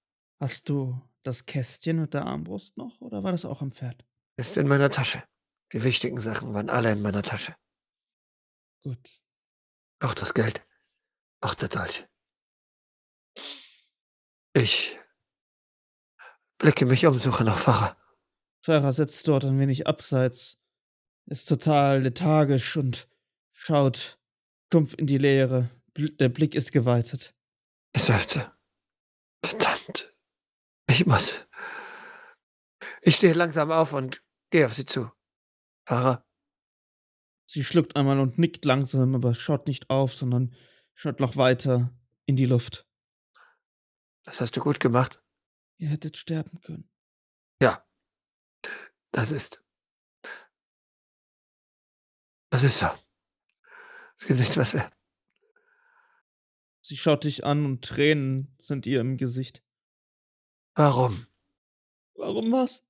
[0.41, 4.05] Hast du das Kästchen mit der Armbrust noch oder war das auch am Pferd?
[4.37, 5.25] ist in meiner Tasche.
[5.73, 7.55] Die wichtigen Sachen waren alle in meiner Tasche.
[8.83, 8.99] Gut.
[10.01, 10.66] Auch das Geld.
[11.41, 12.07] Auch der Dolch.
[14.55, 14.99] Ich
[16.59, 17.97] blicke mich um, suche nach Pfarrer.
[18.62, 20.59] Pfarrer sitzt dort ein wenig abseits,
[21.27, 23.09] ist total lethargisch und
[23.53, 24.19] schaut
[24.66, 25.71] stumpf in die Leere.
[25.97, 27.35] Der Blick ist geweitet.
[27.93, 28.53] Ich seufze.
[29.45, 30.14] Verdammt.
[30.89, 31.47] Ich muss.
[33.03, 35.11] Ich stehe langsam auf und gehe auf sie zu.
[35.89, 36.22] Pfarrer,
[37.47, 40.55] Sie schluckt einmal und nickt langsam, aber schaut nicht auf, sondern
[40.93, 42.86] schaut noch weiter in die Luft.
[44.24, 45.24] das hast du gut gemacht.
[45.78, 46.91] Ihr hättet sterben können.
[47.62, 47.89] Ja.
[49.12, 49.64] Das ist.
[52.51, 52.91] Das ist so.
[54.18, 54.93] Es gibt nichts, was wir.
[56.82, 59.64] Sie schaut dich an und Tränen sind ihr im Gesicht.
[60.74, 61.26] Warum?
[62.12, 62.86] Warum was?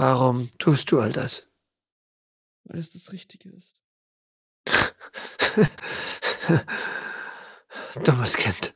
[0.00, 1.46] Warum tust du all das?
[2.64, 3.76] Weil es das Richtige ist.
[8.04, 8.74] dummes Kind.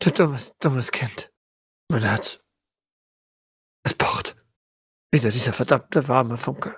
[0.00, 1.32] Du dummes, dummes Kind.
[1.88, 2.40] Mein Herz.
[3.84, 4.36] Es pocht.
[5.10, 6.76] Wieder dieser verdammte warme Funke.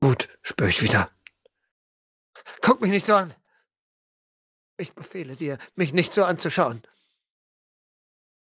[0.00, 1.10] Wut spür ich wieder.
[2.62, 3.34] Guck mich nicht so an.
[4.78, 6.80] Ich befehle dir, mich nicht so anzuschauen.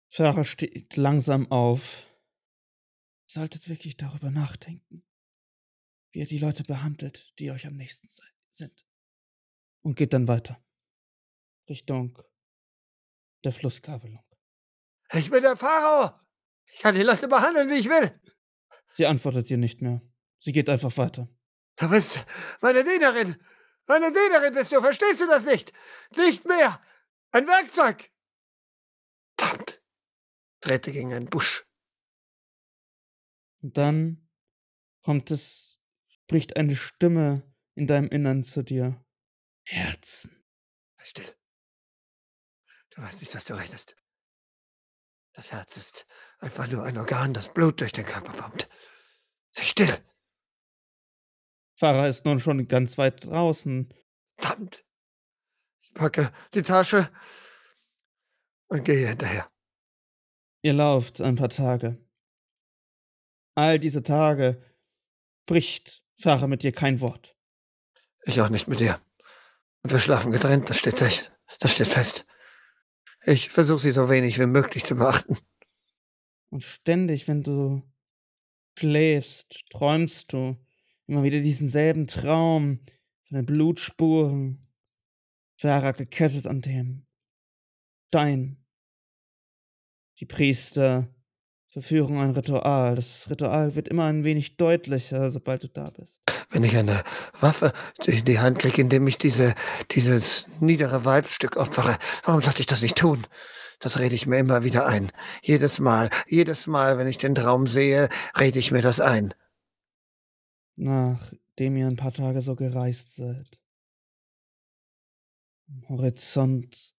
[0.09, 2.07] Farah steht langsam auf.
[3.33, 5.03] Ihr solltet wirklich darüber nachdenken,
[6.11, 8.07] wie ihr die Leute behandelt, die euch am nächsten
[8.51, 8.85] sind.
[9.81, 10.63] Und geht dann weiter.
[11.67, 12.21] Richtung
[13.43, 14.23] der Flusskabelung.
[15.13, 16.11] Ich bin der Pharao.
[16.65, 18.21] Ich kann die Leute behandeln, wie ich will.
[18.91, 20.03] Sie antwortet ihr nicht mehr.
[20.37, 21.27] Sie geht einfach weiter.
[21.77, 22.23] Du bist
[22.61, 23.43] meine Dienerin.
[23.87, 25.73] Meine Dienerin bist du, verstehst du das nicht?
[26.15, 26.79] Nicht mehr!
[27.31, 28.11] Ein Werkzeug!
[29.39, 29.81] Verdammt!
[30.61, 31.65] Trete gegen einen Busch.
[33.63, 34.29] Und dann
[35.01, 39.03] kommt es, spricht eine Stimme in deinem Innern zu dir.
[39.65, 40.43] Herzen.
[40.97, 41.35] Sei still.
[42.89, 43.95] Du weißt nicht, was du redest.
[45.31, 46.05] Das Herz ist
[46.39, 48.69] einfach nur ein Organ, das Blut durch den Körper pumpt.
[49.53, 49.97] Sei still.
[51.79, 53.91] Fahrer ist nun schon ganz weit draußen.
[54.37, 54.85] Verdammt!
[55.81, 57.09] Ich packe die Tasche
[58.67, 59.49] und gehe hinterher.
[60.61, 62.02] Ihr lauft ein paar Tage.
[63.55, 64.61] All diese Tage
[65.43, 67.35] spricht Fahrer mit dir kein Wort.
[68.23, 68.99] Ich auch nicht mit dir.
[69.83, 71.29] Und wir schlafen getrennt, das steht sich.
[71.59, 72.25] Das steht fest.
[73.25, 75.37] Ich versuche sie so wenig wie möglich zu beachten.
[76.49, 77.83] Und ständig, wenn du
[78.77, 80.57] schläfst, träumst du
[81.07, 82.79] immer wieder diesen selben Traum
[83.23, 84.65] von den Blutspuren.
[85.57, 87.05] Farah gekettet an dem
[88.07, 88.63] Stein.
[90.19, 91.07] Die Priester
[91.73, 92.95] verführen ein Ritual.
[92.95, 96.21] Das Ritual wird immer ein wenig deutlicher, sobald du da bist.
[96.49, 97.03] Wenn ich eine
[97.41, 97.73] Waffe
[98.05, 99.55] in die Hand kriege, indem ich diese,
[99.91, 103.27] dieses niedere Weibstück opfere, warum sollte ich das nicht tun?
[103.79, 105.11] Das rede ich mir immer wieder ein.
[105.41, 108.07] Jedes Mal, jedes Mal, wenn ich den Traum sehe,
[108.39, 109.33] rede ich mir das ein
[110.75, 113.59] nachdem ihr ein paar Tage so gereist seid.
[115.67, 116.95] Am Horizont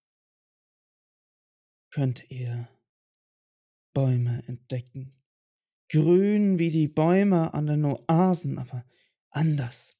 [1.91, 2.67] könnt ihr
[3.95, 5.09] Bäume entdecken.
[5.89, 8.85] Grün wie die Bäume an den Oasen, aber
[9.31, 9.97] anders.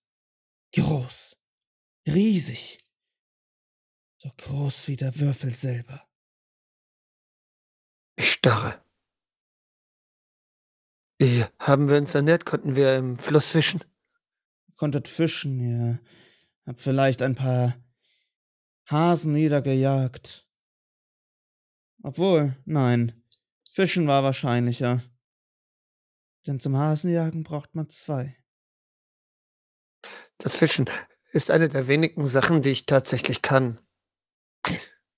[0.73, 1.37] Groß.
[2.05, 2.77] Riesig.
[4.17, 6.07] So groß wie der Würfel selber.
[8.17, 8.83] Ich starre.
[11.17, 12.45] Wie haben wir uns ernährt?
[12.45, 13.83] Konnten wir im Fluss fischen?
[14.75, 15.99] Konntet fischen, ja.
[16.65, 17.75] Hab vielleicht ein paar
[18.89, 20.47] Hasen niedergejagt.
[22.03, 23.13] Obwohl, nein.
[23.75, 25.03] Fischen war wahrscheinlicher.
[26.47, 28.37] Denn zum Hasenjagen braucht man zwei.
[30.37, 30.89] Das Fischen
[31.31, 33.79] ist eine der wenigen Sachen, die ich tatsächlich kann.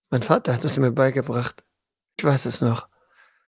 [0.10, 1.64] Mein Vater hat es mir beigebracht.
[2.18, 2.90] Ich weiß es noch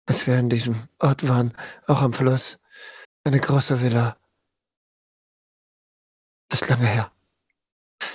[0.09, 1.55] als wir in diesem Ort waren,
[1.87, 2.59] auch am Fluss.
[3.25, 4.17] Eine große Villa.
[6.49, 7.13] Das ist lange her.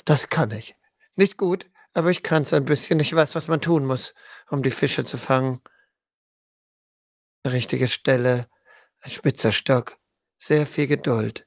[0.06, 0.76] Das kann ich.
[1.16, 3.00] Nicht gut, aber ich kann es ein bisschen.
[3.00, 4.16] Ich weiß, was man tun muss,
[4.50, 5.62] um die Fische zu fangen.
[7.46, 8.48] Richtige Stelle,
[9.02, 9.98] ein spitzer Stock,
[10.38, 11.46] sehr viel Geduld.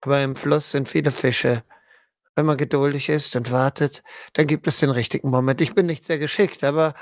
[0.00, 1.64] Aber im Fluss sind viele Fische.
[2.34, 4.02] Wenn man geduldig ist und wartet,
[4.32, 5.60] dann gibt es den richtigen Moment.
[5.60, 6.94] Ich bin nicht sehr geschickt, aber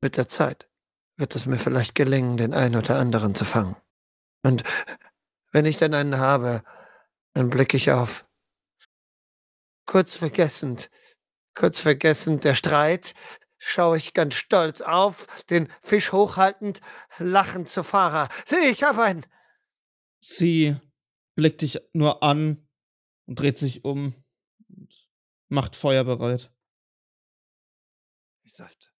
[0.00, 0.68] mit der Zeit
[1.16, 3.76] wird es mir vielleicht gelingen, den einen oder anderen zu fangen.
[4.42, 4.64] Und
[5.52, 6.64] wenn ich dann einen habe,
[7.34, 8.26] dann blicke ich auf.
[9.86, 10.90] Kurz vergessend,
[11.54, 13.14] kurz vergessend der Streit,
[13.62, 16.80] schaue ich ganz stolz auf, den Fisch hochhaltend,
[17.18, 18.28] lachend zu Fahrer.
[18.44, 19.24] Sieh, ich habe einen.
[20.18, 20.76] Sie
[21.36, 22.68] blickt dich nur an
[23.26, 24.14] und dreht sich um
[24.68, 25.08] und
[25.48, 26.52] macht Feuer bereit.
[28.42, 28.90] Ich seufze.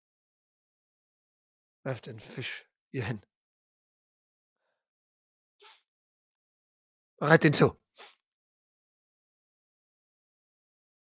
[1.84, 3.20] Werf den Fisch hier hin.
[7.16, 7.80] Bereit ihn zu.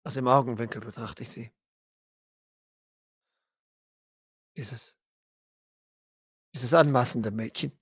[0.03, 1.51] Aus dem Augenwinkel betrachte ich sie.
[4.57, 4.97] Dieses,
[6.53, 7.77] dieses anmaßende Mädchen.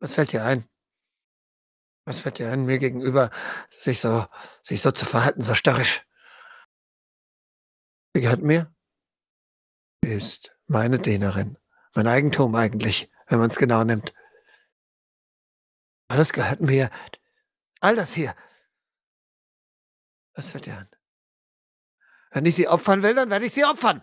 [0.00, 0.68] Was fällt dir ein?
[2.06, 3.30] Was fällt dir ein, mir gegenüber
[3.70, 4.26] sich so,
[4.62, 6.06] sich so zu verhalten, so störrisch?
[8.14, 8.74] Sie gehört mir.
[10.02, 11.58] Sie ist meine Dienerin.
[11.94, 14.14] Mein Eigentum eigentlich, wenn man es genau nimmt.
[16.08, 16.90] Alles gehört mir.
[17.80, 18.34] All das hier.
[20.34, 20.88] Was wird dir an?
[22.30, 24.02] Wenn ich sie opfern will, dann werde ich sie opfern.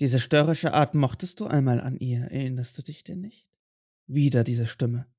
[0.00, 3.48] Diese störrische Art mochtest du einmal an ihr, erinnerst du dich denn nicht?
[4.06, 5.12] Wieder diese Stimme.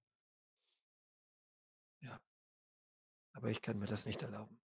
[1.99, 2.19] Ja.
[3.33, 4.59] Aber ich kann mir das nicht erlauben.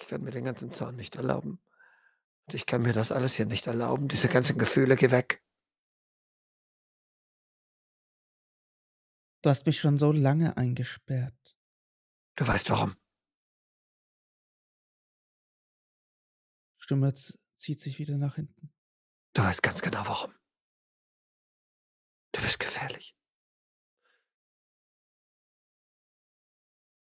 [0.00, 1.62] Ich kann mir den ganzen Zorn nicht erlauben.
[2.46, 4.08] Und ich kann mir das alles hier nicht erlauben.
[4.08, 5.44] Diese ganzen Gefühle, geh weg.
[9.42, 11.56] Du hast mich schon so lange eingesperrt.
[12.34, 12.96] Du weißt warum.
[16.78, 17.14] Stimme
[17.54, 18.72] zieht sich wieder nach hinten.
[19.34, 20.34] Du weißt ganz genau warum.
[22.32, 23.14] Du bist gefährlich.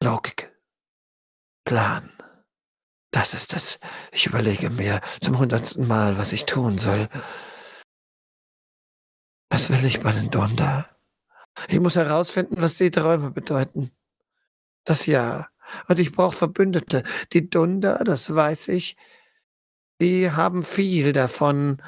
[0.03, 0.53] Logik.
[1.65, 2.13] Plan.
[3.11, 3.79] Das ist es.
[4.13, 7.09] Ich überlege mir zum hundertsten Mal, was ich tun soll.
[9.51, 10.89] Was will ich bei den Donder?
[11.69, 13.93] Ich muss herausfinden, was die Träume bedeuten.
[14.85, 15.49] Das Ja.
[15.89, 17.05] Und ich brauche Verbündete.
[17.33, 18.97] Die Dunder, das weiß ich,
[20.01, 21.83] die haben viel davon,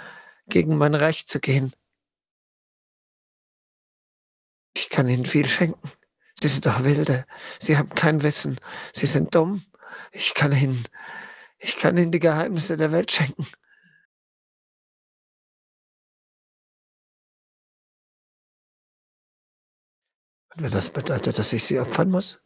[0.49, 1.75] gegen mein Recht zu gehen.
[4.75, 5.91] Ich kann ihnen viel schenken.
[6.41, 7.27] Sie sind doch Wilde.
[7.59, 8.61] Sie haben kein Wissen.
[8.93, 9.65] Sie sind dumm.
[10.13, 10.87] Ich kann ihnen,
[11.59, 13.47] ich kann ihnen die Geheimnisse der Welt schenken.
[20.55, 22.41] Und wenn das bedeutet, dass ich sie opfern muss?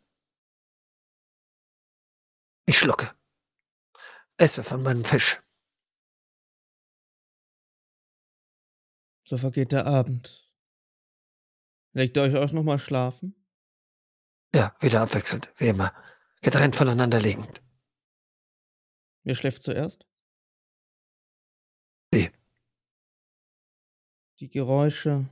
[2.66, 3.14] Ich schlucke.
[4.36, 5.40] Esse von meinem Fisch.
[9.30, 10.52] So vergeht der Abend.
[11.92, 13.36] Legt ihr euch auch nochmal schlafen?
[14.52, 15.94] Ja, wieder abwechselnd, wie immer.
[16.40, 17.62] Getrennt voneinander liegend.
[19.22, 20.04] Wer schläft zuerst?
[22.12, 22.28] Sie.
[24.40, 25.30] Die Geräusche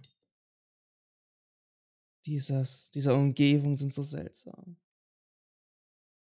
[2.25, 4.77] dieses, dieser Umgebung sind so seltsam.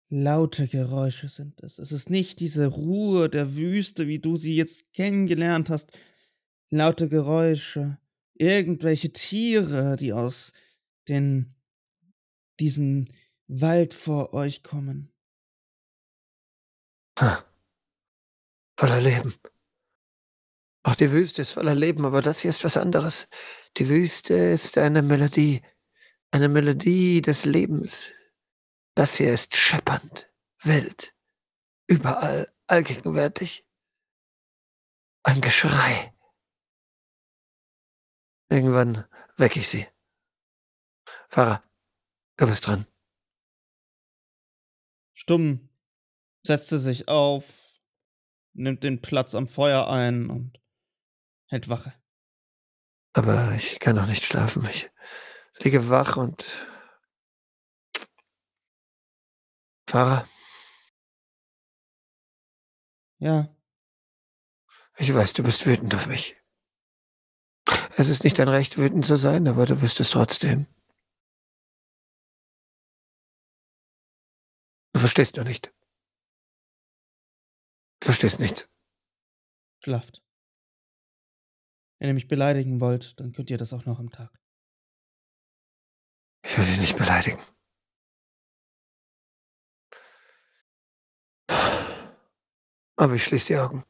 [0.09, 1.79] Laute Geräusche sind es.
[1.79, 5.89] Es ist nicht diese Ruhe der Wüste, wie du sie jetzt kennengelernt hast.
[6.73, 7.99] Laute Geräusche,
[8.33, 10.53] irgendwelche Tiere, die aus
[11.09, 11.53] den,
[12.61, 13.13] diesen
[13.47, 15.13] Wald vor euch kommen.
[17.19, 17.45] Ha.
[18.79, 19.35] Voller Leben.
[20.83, 23.27] Auch die Wüste ist voller Leben, aber das hier ist was anderes.
[23.77, 25.61] Die Wüste ist eine Melodie,
[26.31, 28.11] eine Melodie des Lebens.
[28.95, 31.13] Das hier ist scheppernd, wild,
[31.87, 33.67] überall, allgegenwärtig.
[35.23, 36.13] Ein Geschrei.
[38.51, 39.05] Irgendwann
[39.37, 39.87] weck ich sie.
[41.29, 41.63] Fahrer,
[42.35, 42.85] du bist dran.
[45.13, 45.69] Stumm
[46.45, 47.79] setzte sich auf,
[48.51, 50.59] nimmt den Platz am Feuer ein und
[51.45, 51.93] hält Wache.
[53.13, 54.67] Aber ich kann noch nicht schlafen.
[54.69, 54.89] Ich
[55.59, 56.45] liege wach und
[59.87, 60.27] Fahrer?
[63.19, 63.55] Ja.
[64.97, 66.40] Ich weiß, du bist wütend auf mich.
[68.01, 70.65] Es ist nicht dein Recht, wütend zu sein, aber du bist es trotzdem.
[74.91, 75.71] Du verstehst nur nicht.
[77.99, 78.67] Du verstehst nichts.
[79.83, 80.23] Schlaft.
[81.99, 84.35] Wenn ihr mich beleidigen wollt, dann könnt ihr das auch noch am Tag.
[86.43, 87.39] Ich will dich nicht beleidigen.
[92.95, 93.83] Aber ich schließe die Augen.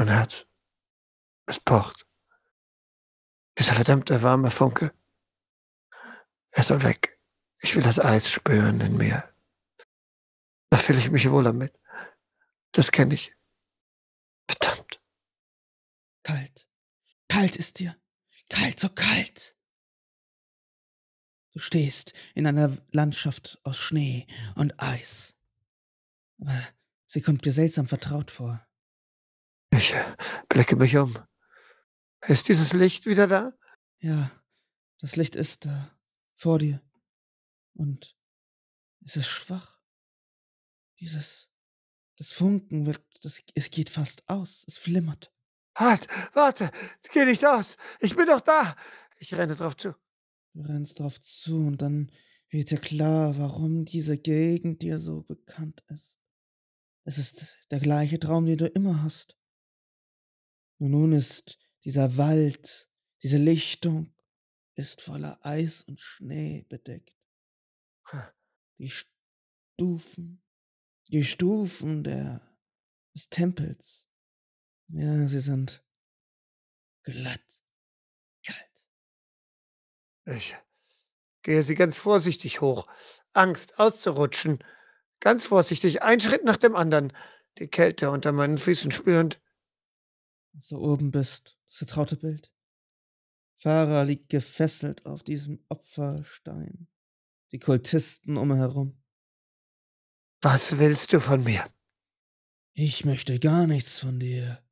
[0.00, 0.46] Mein Herz.
[1.44, 2.06] Es pocht.
[3.58, 4.94] Dieser verdammte warme Funke.
[6.52, 7.20] Er soll weg.
[7.60, 9.30] Ich will das Eis spüren in mir.
[10.70, 11.78] Da fühle ich mich wohl damit.
[12.72, 13.36] Das kenne ich.
[14.48, 15.02] Verdammt.
[16.22, 16.66] Kalt.
[17.28, 17.94] Kalt ist dir.
[18.48, 19.54] Kalt, so kalt.
[21.52, 25.36] Du stehst in einer Landschaft aus Schnee und Eis.
[26.38, 26.58] Aber
[27.06, 28.66] sie kommt dir seltsam vertraut vor.
[29.70, 29.94] Ich
[30.48, 31.16] blicke mich um.
[32.26, 33.52] Ist dieses Licht wieder da?
[34.00, 34.30] Ja,
[35.00, 35.90] das Licht ist da,
[36.34, 36.82] vor dir.
[37.74, 38.16] Und
[39.04, 39.80] es ist schwach.
[40.98, 41.48] Dieses,
[42.16, 45.32] das Funken wird, das, es geht fast aus, es flimmert.
[45.74, 46.70] Halt, warte,
[47.12, 47.76] geh nicht aus.
[48.00, 48.76] Ich bin doch da.
[49.18, 49.94] Ich renne drauf zu.
[50.52, 52.10] Du rennst drauf zu und dann
[52.50, 56.20] wird dir klar, warum diese Gegend dir so bekannt ist.
[57.04, 59.39] Es ist der gleiche Traum, den du immer hast.
[60.80, 62.90] Und nun ist dieser Wald,
[63.22, 64.12] diese Lichtung,
[64.74, 67.14] ist voller Eis und Schnee bedeckt.
[68.78, 70.42] Die Stufen,
[71.08, 72.40] die Stufen der,
[73.14, 74.06] des Tempels,
[74.88, 75.84] ja, sie sind
[77.02, 77.40] glatt
[80.26, 80.56] ich
[81.42, 82.86] gehe sie ganz vorsichtig hoch.
[83.32, 84.62] Angst, auszurutschen.
[85.20, 87.12] Ganz vorsichtig, ein Schritt nach dem anderen.
[87.58, 89.40] Die Kälte unter meinen Füßen spürend.
[90.54, 92.52] Als du oben bist, das vertraute Bild.
[93.56, 96.88] Farah liegt gefesselt auf diesem Opferstein.
[97.52, 99.02] Die Kultisten um herum.
[100.40, 101.68] Was willst du von mir?
[102.72, 104.62] Ich möchte gar nichts von dir.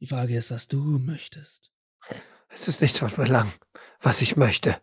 [0.00, 1.70] Die Frage ist, was du möchtest.
[2.48, 3.52] Es ist nicht von Belang,
[4.00, 4.80] was ich möchte.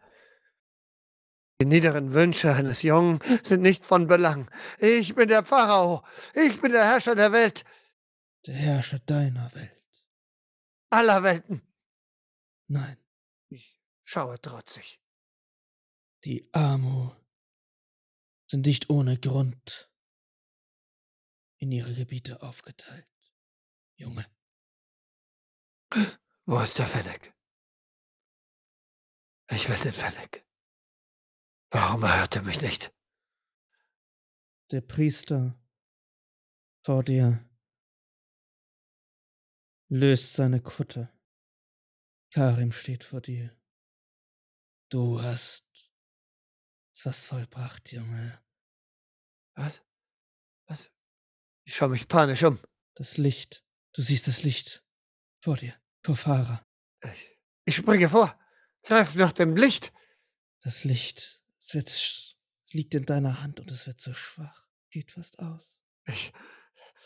[1.60, 4.50] Die niederen Wünsche eines Jungen sind nicht von Belang.
[4.78, 6.04] Ich bin der Pharao.
[6.34, 7.64] Ich bin der Herrscher der Welt.
[8.46, 10.06] Der Herrscher deiner Welt.
[10.92, 11.62] Aller Welten.
[12.68, 12.98] Nein.
[13.50, 15.02] Ich schaue trotzig.
[16.26, 17.12] Die Amu
[18.48, 19.92] sind nicht ohne Grund
[21.58, 23.08] in ihre Gebiete aufgeteilt.
[23.96, 24.26] Junge.
[26.46, 27.34] Wo ist der Fennec?
[29.50, 30.46] Ich will den Fennec.
[31.72, 32.94] Warum erhört er mich nicht?
[34.70, 35.60] Der Priester
[36.84, 37.44] vor dir
[39.90, 41.12] löst seine Kutte.
[42.32, 43.56] Karim steht vor dir.
[44.90, 45.66] Du hast
[47.04, 48.42] was vollbracht, Junge.
[49.56, 49.82] Was?
[50.68, 50.92] Was?
[51.66, 52.60] Ich schaue mich panisch um.
[52.96, 53.64] Das Licht.
[53.94, 54.84] Du siehst das Licht.
[55.42, 55.76] Vor dir.
[56.04, 56.66] Vor Fahrer.
[57.02, 58.40] Ich, ich springe vor.
[58.84, 59.94] Greif nach dem Licht.
[60.62, 61.42] Das Licht.
[61.60, 62.36] Es, wird,
[62.72, 64.68] liegt in deiner Hand und es wird so schwach.
[64.90, 65.82] Geht fast aus.
[66.08, 66.34] Ich,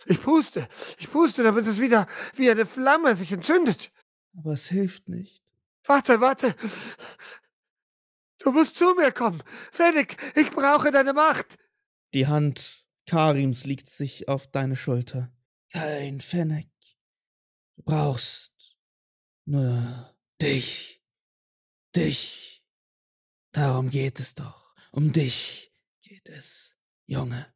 [0.06, 0.68] ich puste.
[0.98, 3.92] Ich puste, damit es wieder wie eine Flamme sich entzündet.
[4.38, 5.44] Aber es hilft nicht.
[5.86, 6.56] Warte, warte.
[8.40, 9.44] Du musst zu mir kommen.
[9.72, 11.58] Fennec, ich brauche deine Macht.
[12.14, 15.32] Die Hand Karims liegt sich auf deine Schulter.
[15.72, 16.70] Kein Fennec.
[17.76, 18.78] Du brauchst
[19.46, 21.04] nur dich.
[21.96, 22.64] Dich.
[23.52, 24.76] Darum geht es doch.
[24.92, 26.76] Um dich geht es,
[27.08, 27.54] Junge.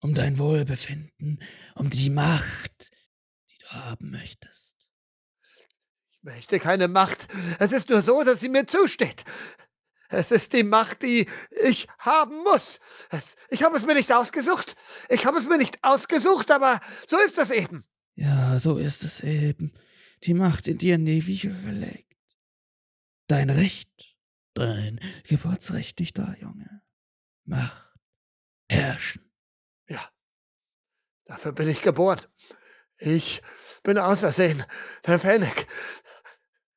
[0.00, 1.42] Um dein Wohlbefinden,
[1.74, 2.92] um die Macht,
[3.50, 4.76] die du haben möchtest.
[6.10, 7.26] Ich möchte keine Macht.
[7.58, 9.24] Es ist nur so, dass sie mir zusteht.
[10.08, 11.28] Es ist die Macht, die
[11.62, 12.80] ich haben muss.
[13.10, 14.74] Es, ich habe es mir nicht ausgesucht.
[15.08, 17.84] Ich habe es mir nicht ausgesucht, aber so ist es eben.
[18.14, 19.72] Ja, so ist es eben.
[20.24, 22.16] Die Macht in dir Wiege gelegt.
[23.26, 24.16] Dein Recht,
[24.54, 26.82] dein Geburtsrecht nicht da, Junge.
[27.44, 27.94] Macht,
[28.68, 29.27] herrschen.
[31.28, 32.20] Dafür bin ich geboren.
[32.96, 33.42] Ich
[33.82, 34.64] bin außersehen,
[35.06, 35.68] der Fennec,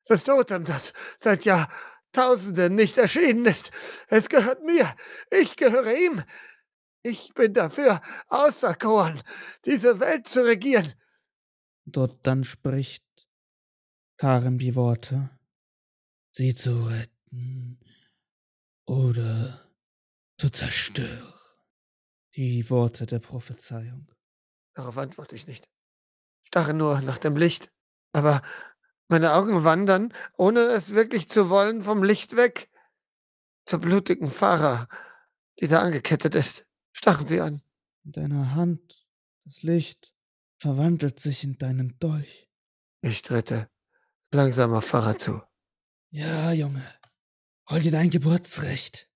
[0.06, 3.70] das Totem, das seit Jahrtausenden nicht erschienen ist.
[4.08, 4.94] Es gehört mir.
[5.30, 6.22] Ich gehöre ihm.
[7.02, 9.20] Ich bin dafür auserkoren,
[9.64, 10.92] diese Welt zu regieren.
[11.84, 13.04] Dort dann spricht
[14.18, 15.30] Karen die Worte,
[16.30, 17.80] sie zu retten
[18.84, 19.66] oder
[20.36, 21.32] zu zerstören.
[22.36, 24.06] Die Worte der Prophezeiung.
[24.74, 25.68] Darauf antworte ich nicht.
[26.44, 27.70] Starre nur nach dem Licht.
[28.12, 28.42] Aber
[29.08, 32.70] meine Augen wandern, ohne es wirklich zu wollen, vom Licht weg
[33.64, 34.88] zur blutigen Fahrer,
[35.60, 36.66] die da angekettet ist.
[36.92, 37.62] Stachen sie an.
[38.04, 39.06] In deiner Hand,
[39.44, 40.12] das Licht,
[40.58, 42.48] verwandelt sich in deinen Dolch.
[43.00, 43.70] Ich trete
[44.32, 45.42] langsam auf Farah zu.
[46.10, 46.84] Ja, Junge.
[47.68, 49.08] Hol dir dein Geburtsrecht.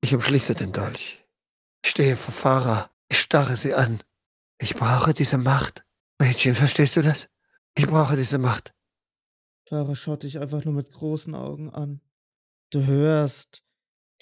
[0.00, 1.24] Ich umschließe den Dolch.
[1.82, 2.90] Ich stehe vor Farah.
[3.10, 4.00] Ich starre sie an.
[4.58, 5.84] Ich brauche diese Macht.
[6.18, 7.28] Mädchen, verstehst du das?
[7.74, 8.74] Ich brauche diese Macht.
[9.66, 12.00] Farah schaut dich einfach nur mit großen Augen an.
[12.70, 13.62] Du hörst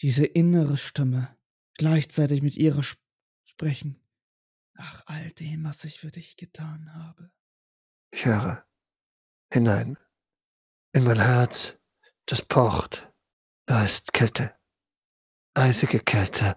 [0.00, 1.36] diese innere Stimme
[1.74, 3.00] gleichzeitig mit ihrer sp
[3.44, 4.00] sprechen.
[4.74, 7.30] Nach all dem, was ich für dich getan habe.
[8.12, 8.64] Ich höre
[9.52, 9.98] hinein
[10.92, 11.74] in mein Herz,
[12.26, 13.10] das pocht.
[13.66, 14.54] Da ist Kälte,
[15.54, 16.56] eisige Kälte,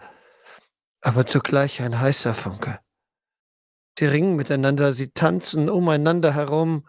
[1.02, 2.80] aber zugleich ein heißer Funke.
[3.97, 6.88] Sie ringen miteinander, sie tanzen umeinander herum.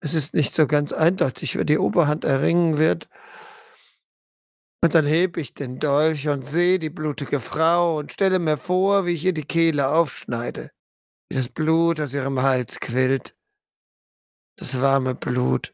[0.00, 3.08] Es ist nicht so ganz eindeutig, wer die Oberhand erringen wird.
[4.84, 9.06] Und dann heb ich den Dolch und sehe die blutige Frau und stelle mir vor,
[9.06, 10.72] wie ich ihr die Kehle aufschneide,
[11.28, 13.36] wie das Blut aus ihrem Hals quillt,
[14.56, 15.72] das warme Blut.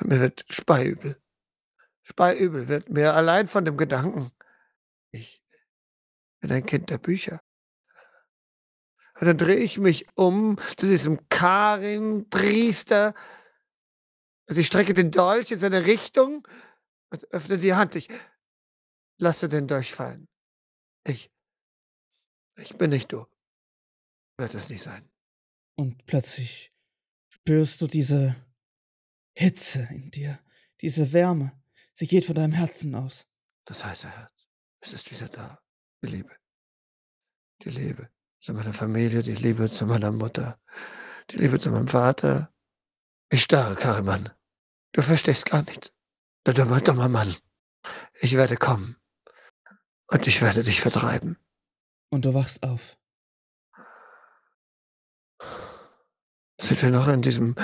[0.00, 1.20] Und mir wird speiübel.
[2.02, 4.30] Speiübel wird mir allein von dem Gedanken.
[5.12, 5.43] Ich
[6.44, 7.40] bin ein Kind der Bücher.
[9.18, 13.14] Und dann drehe ich mich um zu diesem Karim-Priester
[14.50, 16.46] und ich strecke den Dolch in seine Richtung
[17.08, 17.94] und öffne die Hand.
[17.94, 18.10] Ich
[19.16, 20.28] lasse den Dolch fallen.
[21.06, 21.32] Ich,
[22.56, 23.24] ich bin nicht du.
[24.36, 25.10] Wird es nicht sein.
[25.76, 26.74] Und plötzlich
[27.30, 28.36] spürst du diese
[29.32, 30.38] Hitze in dir,
[30.82, 31.58] diese Wärme.
[31.94, 33.26] Sie geht von deinem Herzen aus.
[33.64, 34.46] Das heiße Herz.
[34.80, 35.63] Es ist wieder da.
[36.04, 36.36] Die Liebe.
[37.62, 40.60] Die Liebe zu meiner Familie, die Liebe zu meiner Mutter,
[41.30, 42.52] die Liebe zu meinem Vater.
[43.30, 44.28] Ich starre, Kariman.
[44.92, 45.94] Du verstehst gar nichts.
[46.44, 47.34] Du dummer, dummer Mann.
[48.20, 48.98] Ich werde kommen.
[50.08, 51.38] Und ich werde dich vertreiben.
[52.10, 52.98] Und du wachst auf.
[56.60, 57.54] Sind wir noch in diesem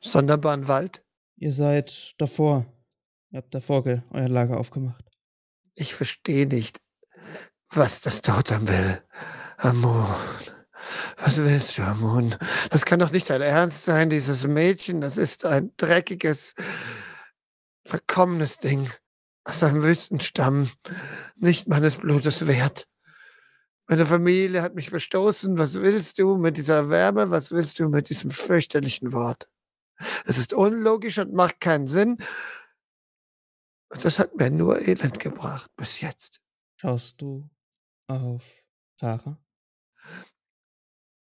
[0.00, 1.04] sonderbaren Wald?
[1.36, 2.64] Ihr seid davor,
[3.30, 5.04] Ihr habt davor euer Lager aufgemacht.
[5.74, 6.80] Ich verstehe nicht,
[7.70, 9.02] was das Totem will.
[9.58, 10.06] Amon.
[11.18, 12.34] Was willst du, Amon?
[12.70, 15.00] Das kann doch nicht dein Ernst sein, dieses Mädchen.
[15.00, 16.54] Das ist ein dreckiges,
[17.84, 18.90] verkommenes Ding
[19.44, 20.70] aus einem Wüstenstamm,
[21.36, 22.86] nicht meines Blutes wert.
[23.86, 25.58] Meine Familie hat mich verstoßen.
[25.58, 27.30] Was willst du mit dieser Wärme?
[27.30, 29.48] Was willst du mit diesem fürchterlichen Wort?
[30.24, 32.16] Es ist unlogisch und macht keinen Sinn.
[33.90, 36.40] Und das hat mir nur Elend gebracht bis jetzt.
[36.76, 37.48] Schaust du
[38.06, 38.64] auf
[38.98, 39.38] Farah?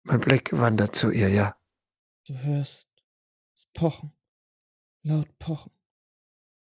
[0.04, 1.56] Mein Blick wandert zu ihr, ja.
[2.26, 2.88] Du hörst
[3.54, 4.12] es pochen,
[5.02, 5.72] laut pochen.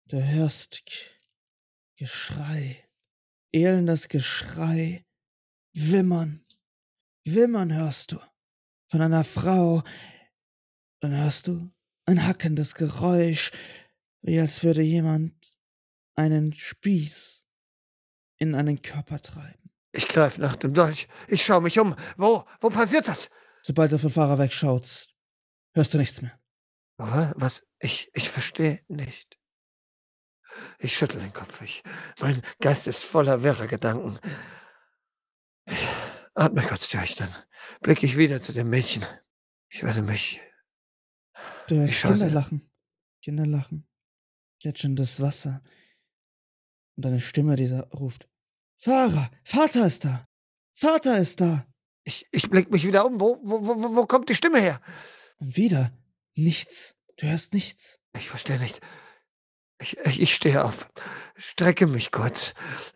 [0.05, 0.93] Du hörst G
[1.95, 2.89] Geschrei,
[3.51, 5.05] elendes Geschrei,
[5.73, 6.43] Wimmern,
[7.25, 8.19] Wimmern hörst du
[8.89, 9.83] von einer Frau.
[10.99, 11.71] Dann hörst du
[12.05, 13.51] ein hackendes Geräusch,
[14.21, 15.57] wie als würde jemand
[16.15, 17.47] einen Spieß
[18.37, 19.62] in einen Körper treiben.
[19.95, 21.07] Ich greife nach dem Dolch.
[21.27, 21.95] Ich schaue mich um.
[22.17, 22.45] Wo?
[22.59, 23.29] Wo passiert das?
[23.61, 25.13] Sobald du von Farah wegschaust,
[25.75, 26.37] hörst du nichts mehr.
[26.97, 27.65] Wa- Was?
[27.79, 29.39] Ich, ich verstehe nicht.
[30.79, 31.61] Ich schüttel den Kopf.
[31.61, 31.83] Ich,
[32.19, 34.19] mein Geist ist voller wirrer Gedanken.
[35.65, 35.87] Ich
[36.35, 37.33] atme kurz durch, dann
[37.81, 39.05] blicke ich wieder zu dem Mädchen.
[39.69, 40.41] Ich werde mich.
[41.67, 42.69] Du hörst Kinder lachen.
[43.21, 43.87] Kinder lachen.
[44.59, 45.61] Plätscherndes Wasser.
[46.95, 48.27] Und eine Stimme, die sa- ruft.
[48.83, 49.31] Fahrer!
[49.45, 50.27] Vater ist da!
[50.73, 51.65] Vater ist da!
[52.03, 53.19] Ich, ich blicke mich wieder um.
[53.21, 54.81] Wo, wo, wo, wo- kommt die Stimme her?
[55.37, 55.97] Und wieder
[56.35, 56.95] nichts.
[57.17, 57.99] Du hörst nichts.
[58.17, 58.81] Ich verstehe nicht.
[59.79, 60.89] Ich, ich, ich stehe auf,
[61.35, 62.53] strecke mich kurz,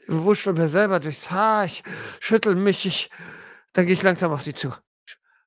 [0.07, 1.83] wuschel mir selber durchs Haar, ich
[2.19, 3.09] schüttel mich, ich,
[3.73, 4.73] dann gehe ich langsam auf sie zu,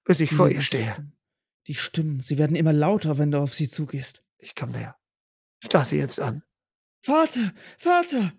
[0.04, 0.92] bis ich vor Wieder ihr die stehe.
[0.92, 1.16] Stimmen.
[1.68, 4.22] Die Stimmen, sie werden immer lauter, wenn du auf sie zugehst.
[4.38, 4.96] Ich komme näher.
[5.64, 6.42] Starr sie jetzt an.
[7.00, 7.52] Vater!
[7.78, 8.32] Vater!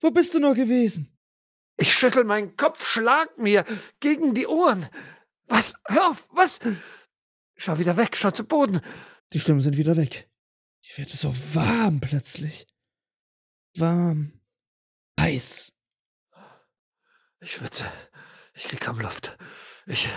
[0.00, 1.15] Wo bist du nur gewesen?
[1.76, 3.64] Ich schüttel meinen Kopf, schlag mir
[4.00, 4.88] gegen die Ohren.
[5.46, 5.74] Was?
[5.86, 6.28] Hör auf!
[6.30, 6.58] Was?
[7.56, 8.80] Schau wieder weg, schau zu Boden.
[9.32, 10.28] Die Stimmen sind wieder weg.
[10.80, 12.66] Hier wird es so warm plötzlich.
[13.76, 14.40] Warm.
[15.20, 15.72] Heiß.
[17.40, 17.84] Ich schwitze.
[18.54, 19.36] Ich krieg kaum Luft.
[19.86, 20.08] Ich.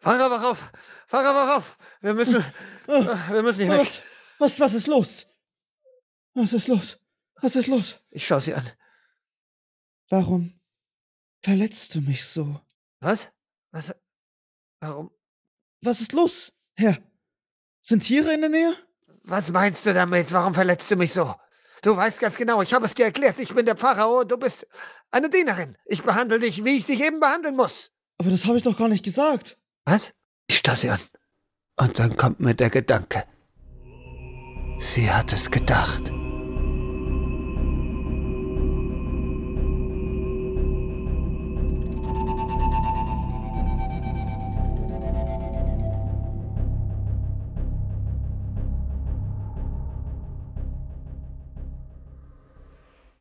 [0.00, 0.72] Fahrer, wach auf!
[1.06, 1.76] Fahrer, wach auf!
[2.00, 2.44] Wir müssen.
[2.86, 3.80] Oh, Wir müssen hier weg.
[3.80, 4.02] was,
[4.38, 5.26] was, was ist los?
[6.34, 6.98] Was ist los?
[7.40, 8.00] Was ist los?
[8.10, 8.70] Ich schau sie an.
[10.12, 10.52] Warum
[11.42, 12.60] verletzt du mich so?
[13.00, 13.28] Was?
[13.70, 13.94] Was?
[14.82, 15.10] Warum?
[15.80, 16.98] Was ist los, Herr?
[17.80, 18.76] Sind Tiere in der Nähe?
[19.22, 20.30] Was meinst du damit?
[20.30, 21.34] Warum verletzt du mich so?
[21.80, 24.66] Du weißt ganz genau, ich habe es dir erklärt, ich bin der Pharao, du bist
[25.10, 25.78] eine Dienerin.
[25.86, 27.90] Ich behandle dich, wie ich dich eben behandeln muss.
[28.18, 29.56] Aber das habe ich doch gar nicht gesagt.
[29.86, 30.12] Was?
[30.46, 31.00] Ich starr sie an.
[31.80, 33.24] Und dann kommt mir der Gedanke.
[34.78, 36.12] Sie hat es gedacht.